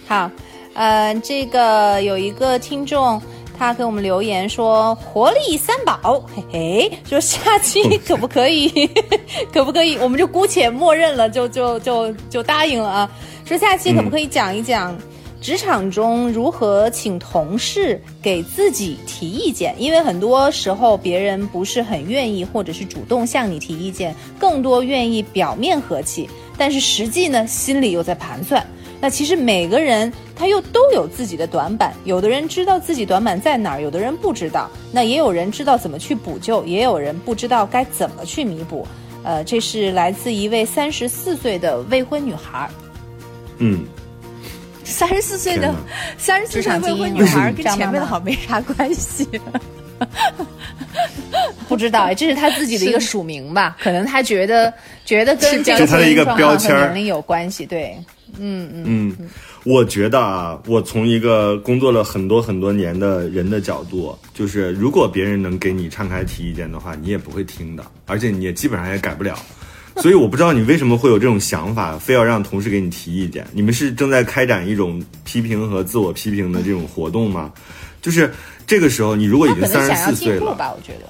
[0.04, 0.28] 好，
[0.74, 3.22] 呃，这个有一个听众。
[3.56, 8.68] 他给我们留言说：“活力三宝，嘿嘿，说下期可不可以，
[9.54, 9.96] 可不可以？
[9.98, 13.10] 我们就姑且默认了，就就就就答应了啊。
[13.44, 14.96] 说下期可不可以讲一讲
[15.42, 19.74] 职场中如何请同事给自己提意见？
[19.76, 28.64] 因为很多时候别人不是很愿意，或者是主动向你提意见，更多愿意表面和气，但是实际呢，心里又在盘算。”
[29.02, 34.70] 那其实每个人他又都有自己的短板，有的人知道自己短板在哪儿，有的人不知道。
[34.92, 38.86] 那也有人知道怎么去补救，也有人不知道该怎么去弥补。
[39.24, 42.70] 呃，这是来自一位三十四岁的未婚女孩。
[43.58, 43.84] 嗯，
[44.92, 45.74] 三十四岁的
[46.16, 49.26] 三十四岁未婚女孩跟前面的好没啥关系。
[51.68, 53.76] 不知道哎，这是他自己的一个署名吧？
[53.82, 54.72] 可能他觉得
[55.04, 57.64] 觉得跟这个是他的一个标签儿年龄有关系。
[57.64, 57.96] 对，
[58.38, 59.28] 嗯嗯嗯，
[59.64, 69.38] 我觉得啊，我从一个工作了很多很多年的人的角度，就是如果别人能给你敞开提意见的话，你也不会听的，而且你也基本上也改不了。
[69.96, 73.46] 所以我不知道你为什么会有这种想法，非要让同事给你提意见。
[73.52, 77.52] 你们是正在开展一种批评和自我批评的这种活动吗？
[78.00, 78.32] 就是
[78.66, 80.72] 这个时候，你如果已经三十四岁了，吧？
[80.72, 81.08] 我觉得。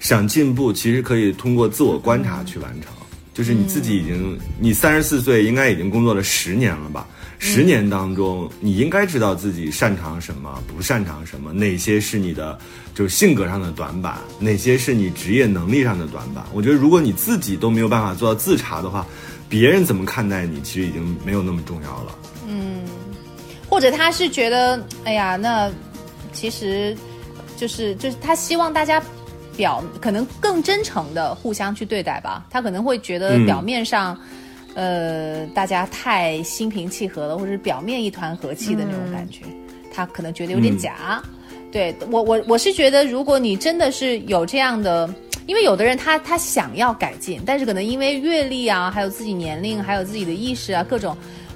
[0.00, 2.92] 想进步，其实可以通过自我观察去完成。
[3.32, 7.06] 就是你自己已经，你三十四岁，应该已经工作了十年了吧？
[7.38, 12.58] 十年当中，你应该知道自己擅长什么，不擅长什么，哪些是你的
[12.94, 16.44] 就是性格上的短板，哪些是你职业能力上的短板。
[16.52, 19.06] 我觉得，如果你自己都没有办法做到自查的话，
[19.48, 22.18] 别人怎么看待你，其实已经没有那么重要了。
[22.46, 22.82] 嗯
[23.68, 25.70] 或者他是觉得，哎呀，那
[26.32, 26.96] 其实
[27.56, 29.02] 就是就是他希望大家
[29.56, 32.44] 表可能更真诚的互相去对待吧。
[32.50, 34.16] 他可能会觉得嗯表面上，
[34.74, 39.40] 呃，大家太心平气和了，或者是表面一团和气的那种感觉，
[39.92, 41.22] 他可能觉得有点假。
[41.72, 45.12] 对我我我是觉得，如果你真的是有这样的。
[45.46, 51.14] 因为有的人他他想要改进，但是可能因为阅历啊，还有自己年龄，还有自己的意识啊，各种，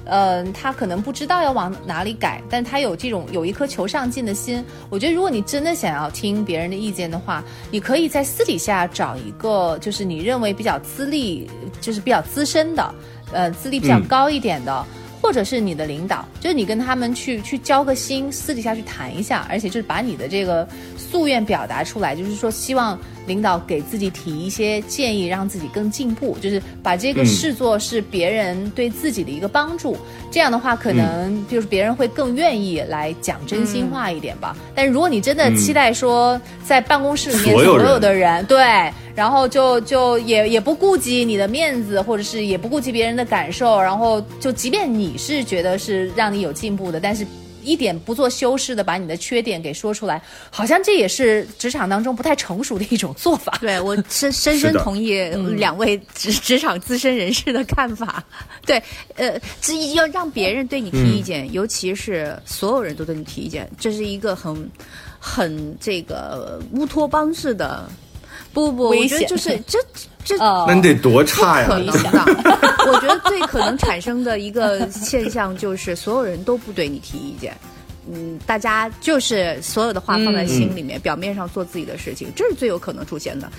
[0.09, 4.63] 嗯、他可能不知道要往哪里改，但他有这种有一颗求上进的心。
[4.89, 11.49] 我觉得，如果你真的想要听别人的意见的话，你可以在私底下找一个，就是你认为比较资历，
[11.79, 12.93] 就是比较资深的，
[13.31, 14.85] 呃，资历比较嗯高一点的。
[15.21, 20.65] 或者是你的领导，就是你跟他们去去交个心，私底下去谈一下，而且就是把你的这个
[21.11, 22.97] 夙愿表达出来，就是说希望
[23.29, 29.95] 领导给自己提一些建议，让自己更进步，就是把这个嗯视作是别人对自己的一个帮助。
[30.31, 34.55] 这样的话，可能就是别人会更愿意来讲真心话一点吧。
[34.75, 47.25] 但如果你真的期待说在办公室里面所有人所有的人对，然后就就也也不顾及你的面子，或者是也不顾及别人的感受，然后就即便你是觉得是让你有进步的，但是
[47.63, 53.57] 一点不做修饰的把你的缺点给说出来，好像这也是职场当中不太成熟的一种做法。
[53.61, 55.19] 对我深深深同意
[55.55, 58.23] 两位职职场资深人士的看法。
[58.65, 58.81] 对，
[59.15, 64.69] 呃，这要让别人对你提意见，尤其是所有人都对你提意见，这是一个很
[65.19, 67.89] 很这个乌托邦式的。
[68.53, 69.79] 不不，我觉得就是这
[70.23, 71.79] 这 哦那你得多差呀可！
[71.79, 72.23] 能的。
[72.91, 77.55] 我觉得最可能产生的一个现象就是，所有人都不对你提意见。
[78.11, 83.51] 嗯，大家就是所有的话放在心里面，表面上做自己的事情，这是最有可能出现的。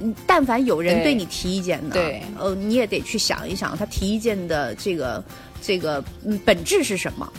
[0.00, 5.24] 嗯，但凡有人对对你提意见的，对呃，你也得去想一想，他提意见的这个
[5.62, 7.32] 这个嗯本质是什么。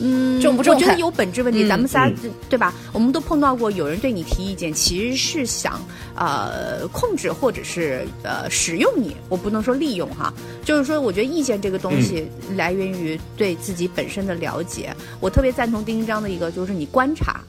[0.00, 1.64] 嗯，重不重我觉得有本质问题。
[1.64, 2.72] 嗯咱们仨、嗯对吧？
[2.92, 5.80] 我们都碰到过有人对你提意见，其实是想
[6.16, 9.14] 呃控制或者是呃使用你。
[9.28, 10.32] 我不能说利用哈，
[10.64, 12.26] 就是说，我觉得意见这个东西
[12.56, 14.94] 来源于对自己本身的了解。
[15.20, 17.40] 我特别赞同丁一章的一个，就是你观察。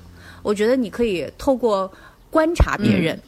[0.44, 1.92] 我觉得你可以透过
[2.30, 3.20] 观察别人。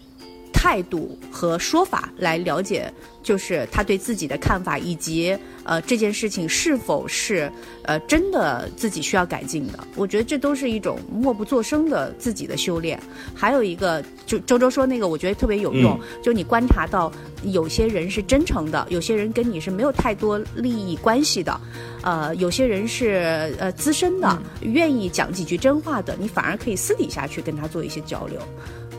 [0.63, 2.89] 态度和说法来了解，
[3.21, 7.51] 就是他对自己的看法，以及呃这件事情是否是
[7.83, 9.85] 呃真的自己需要改进的。
[9.97, 12.97] 我觉得这都是一种默不作声的自己的修炼。
[13.35, 17.11] 还有一个，就周周说那个，我觉得特别有用，就你观察到
[17.43, 21.59] 有些人是真诚的，有些人跟你是没有太多利益关系的，
[22.03, 28.39] 呃，有些人是呃资深的，愿意讲几句真话的，你反而可以私底下去跟他做一些交流。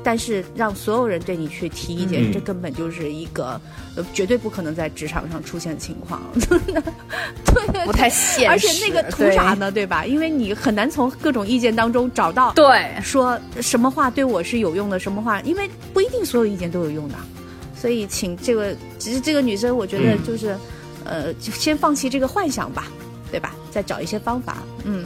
[0.04, 3.60] 但是让所有人对你去提意见，嗯这根本就是一个
[3.96, 6.22] 呃绝对不可能在职场上出现的情况。
[6.34, 6.58] 对，
[7.86, 9.72] 不太现实，而且那个图啥呢？
[9.72, 10.04] 对吧？
[10.04, 12.94] 因为你很难从各种意见当中找到对？
[13.02, 17.14] 说什么话对我是有用的，什么话，因为不一定所有意见都有用的。
[17.74, 20.56] 所以，请这个其实这个女生，我觉得嗯就是，
[21.04, 22.86] 呃，就先放弃这个幻想吧，
[23.30, 23.54] 对吧？
[23.70, 24.58] 再找一些方法。
[24.84, 25.04] 嗯，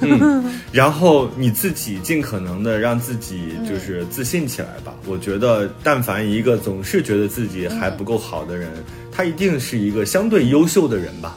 [0.00, 4.94] 嗯， 然后你自己尽可能的让自己就是自信起来吧。
[5.06, 8.70] 我觉得，但凡一个总是觉得自己还不够好的人，
[9.10, 11.36] 他一定是一个相对优秀的人吧。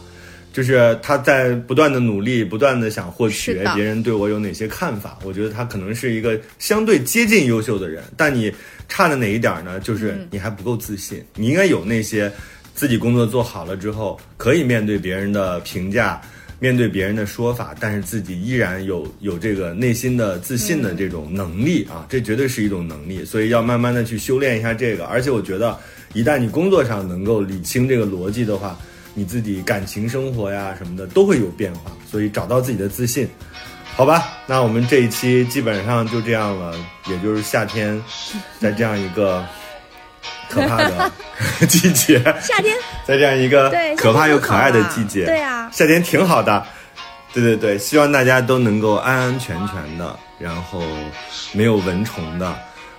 [0.53, 5.17] 就是他在不断的努力，不断的想获取别人对我有哪些看法。
[5.23, 8.51] 我觉得他可能是一个相对接近优秀的人，但你
[8.89, 9.79] 差的哪一点呢？
[9.79, 11.23] 就是你还不够自信。
[11.35, 12.29] 你应该有那些
[12.75, 16.21] 自己工作做好了之后，可以面对别人的评价，
[16.61, 25.05] 面对别人的说法，但是自己依然有有这个内心的自信的这种能力啊，这绝对是一种能力，所以要慢慢的去修炼一下这个。
[25.07, 25.75] 而且我觉得，
[26.13, 28.77] 一旦你工作上能够理清这个逻辑的话，
[29.15, 33.27] 你自己感情生活呀什么的都会有变化，所以找到自己的自信。
[33.95, 36.75] 好吧，那我们这一期基本上就这样了，
[37.09, 37.99] 也就是夏天，
[38.59, 39.43] 在这样一个
[40.49, 41.11] 可怕的
[41.67, 42.75] 季节，夏天。
[43.05, 45.69] 在这样一个可怕又可爱的季节，对啊。
[45.71, 46.65] 夏天挺好的，
[47.33, 50.81] 对对对，希望大家都能够安安全全的，然后
[51.53, 52.53] 没有蚊虫的，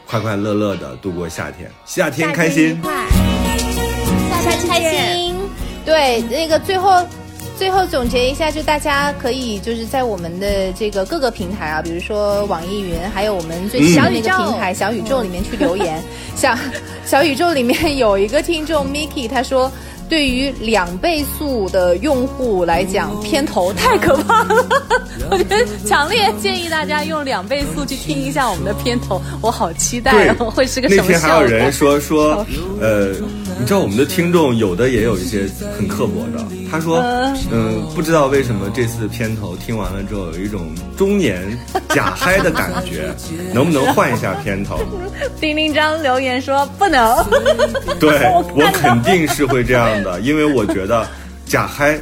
[0.06, 2.80] 快快乐乐的度过夏天，夏天开心。
[2.82, 5.36] 夏天开心。
[5.84, 7.06] 对，那个最后。
[7.58, 16.02] 最后总结一下，就大家可以就是在我们的这个各个平台啊，比如说网易云，还有我们最小的那个平台小宇宙里面去留言。
[16.34, 16.56] 小
[17.04, 19.70] 小宇宙里面有一个听众 Miki，他说。
[20.08, 24.54] 对于两倍速的用户来讲，片头太可怕了。
[25.30, 31.48] 我觉得强烈建议大家用两倍速去听一下我们的片头，我好期待哦，会是个什那天还么效果？
[31.48, 32.46] 有人说说，
[32.78, 33.14] 呃，
[33.62, 35.48] 你知道我们的听众有的也有一些
[35.78, 36.98] 很刻薄的，他说，
[37.52, 41.56] 嗯、不知道为什么这次片头听完了之后有一种中年
[41.90, 43.14] 假嗨的感觉，
[43.54, 44.80] 能不能换一下片头？
[45.40, 47.16] 丁丁张留言说不能。
[48.00, 48.18] 对
[48.52, 51.06] 我肯定是会这样的，因为我觉得
[51.46, 51.96] 假嗨，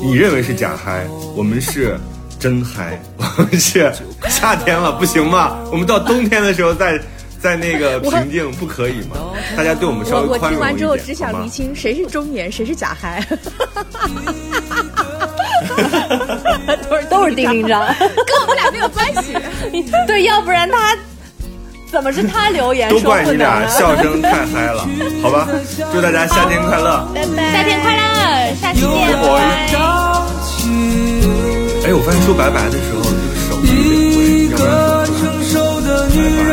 [0.00, 1.98] 你认为是假嗨，我们是
[2.38, 3.92] 真嗨，我们是
[4.26, 5.58] 夏天了，不行吗？
[5.70, 6.98] 我们到冬天的时候再
[7.40, 9.16] 再那个平静，不可以吗？
[9.56, 13.24] 大家对我们稍我我微宽容一点，听完之后只想厘清谁是中年，谁是假嗨。
[16.88, 19.34] 都是都是丁丁章，跟我们俩没有关系。
[20.06, 20.96] 对，要不然他
[21.90, 23.68] 怎么是他留言都说不能怪你俩呢？
[23.68, 24.86] 笑声太嗨了，
[25.22, 25.48] 好吧？
[25.92, 27.08] 祝大家夏天快乐！
[27.52, 29.28] 夏天快乐，下期见，拜拜。
[31.86, 33.02] 哎，我发现说拜拜的时候，
[33.46, 34.68] 这个手有点会，要不然
[35.06, 36.18] 怎么成熟的女
[36.48, 36.52] 人，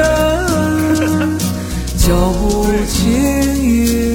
[2.05, 3.11] 脚步轻
[3.63, 4.14] 盈，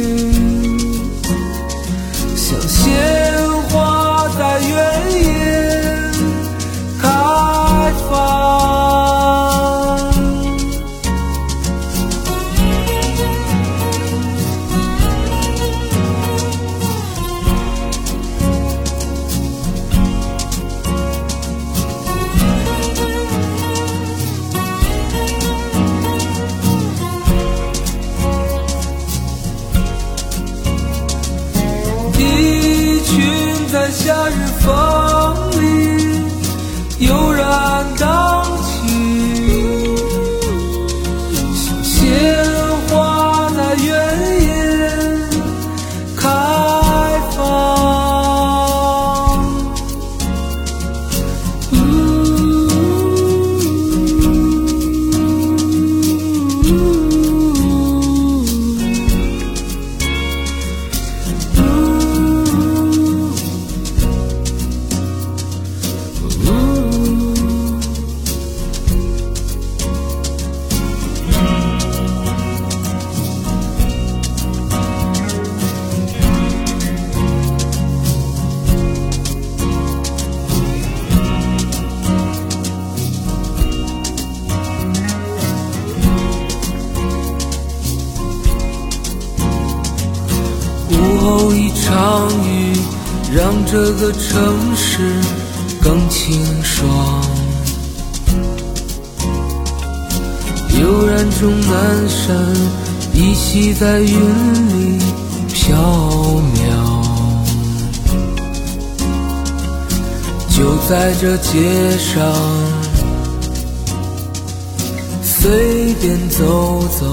[116.98, 117.04] 走。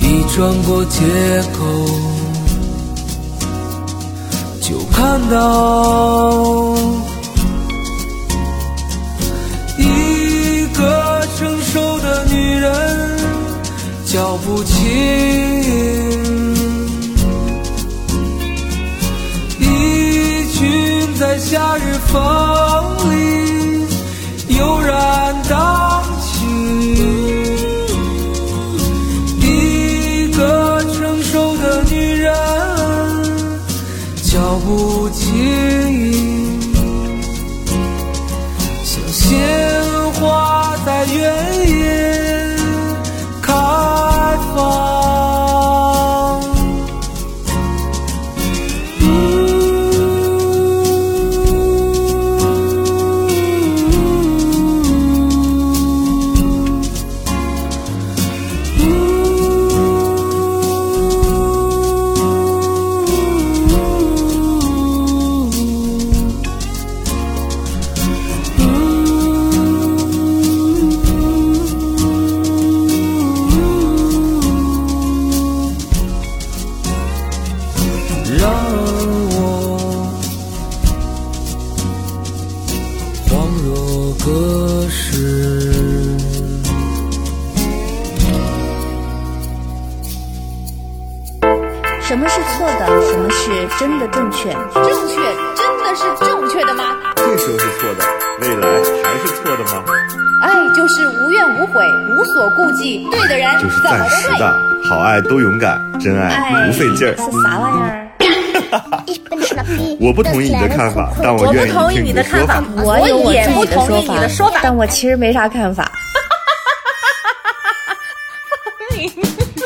[0.00, 0.04] 一
[0.34, 1.00] 转过街
[1.52, 1.64] 口，
[4.60, 6.74] 就看到
[9.78, 13.18] 一个成熟的女人，
[14.06, 14.74] 脚步轻，
[19.58, 19.62] 一
[20.52, 22.12] 群在夏日风
[23.10, 23.21] 里
[107.02, 107.16] 劲儿。
[107.16, 108.08] 是啥玩意儿？
[110.00, 114.60] 我不同意你的看法，但我愿意不同意听你的看法的说法。，我也不同意你的说法。
[114.62, 115.90] 但我其实没啥看法。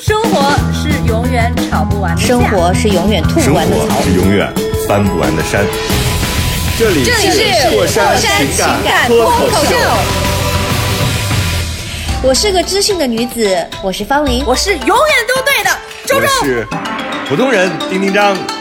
[0.03, 3.77] 生活是永远吵不完的架生活是永远吐生不完的。
[4.05, 4.53] 是永远
[4.89, 5.65] 翻不完的山。
[6.79, 8.29] 这里这里是过山情
[8.85, 9.77] 感脱口脱口秀秀。
[12.23, 14.45] 我是个知性的女子，我是方琳。
[14.47, 14.97] 我是永远
[15.29, 15.71] 都对的，
[16.07, 16.29] 周我周。
[16.45, 16.67] 是
[17.29, 18.56] 普通人丁丁张。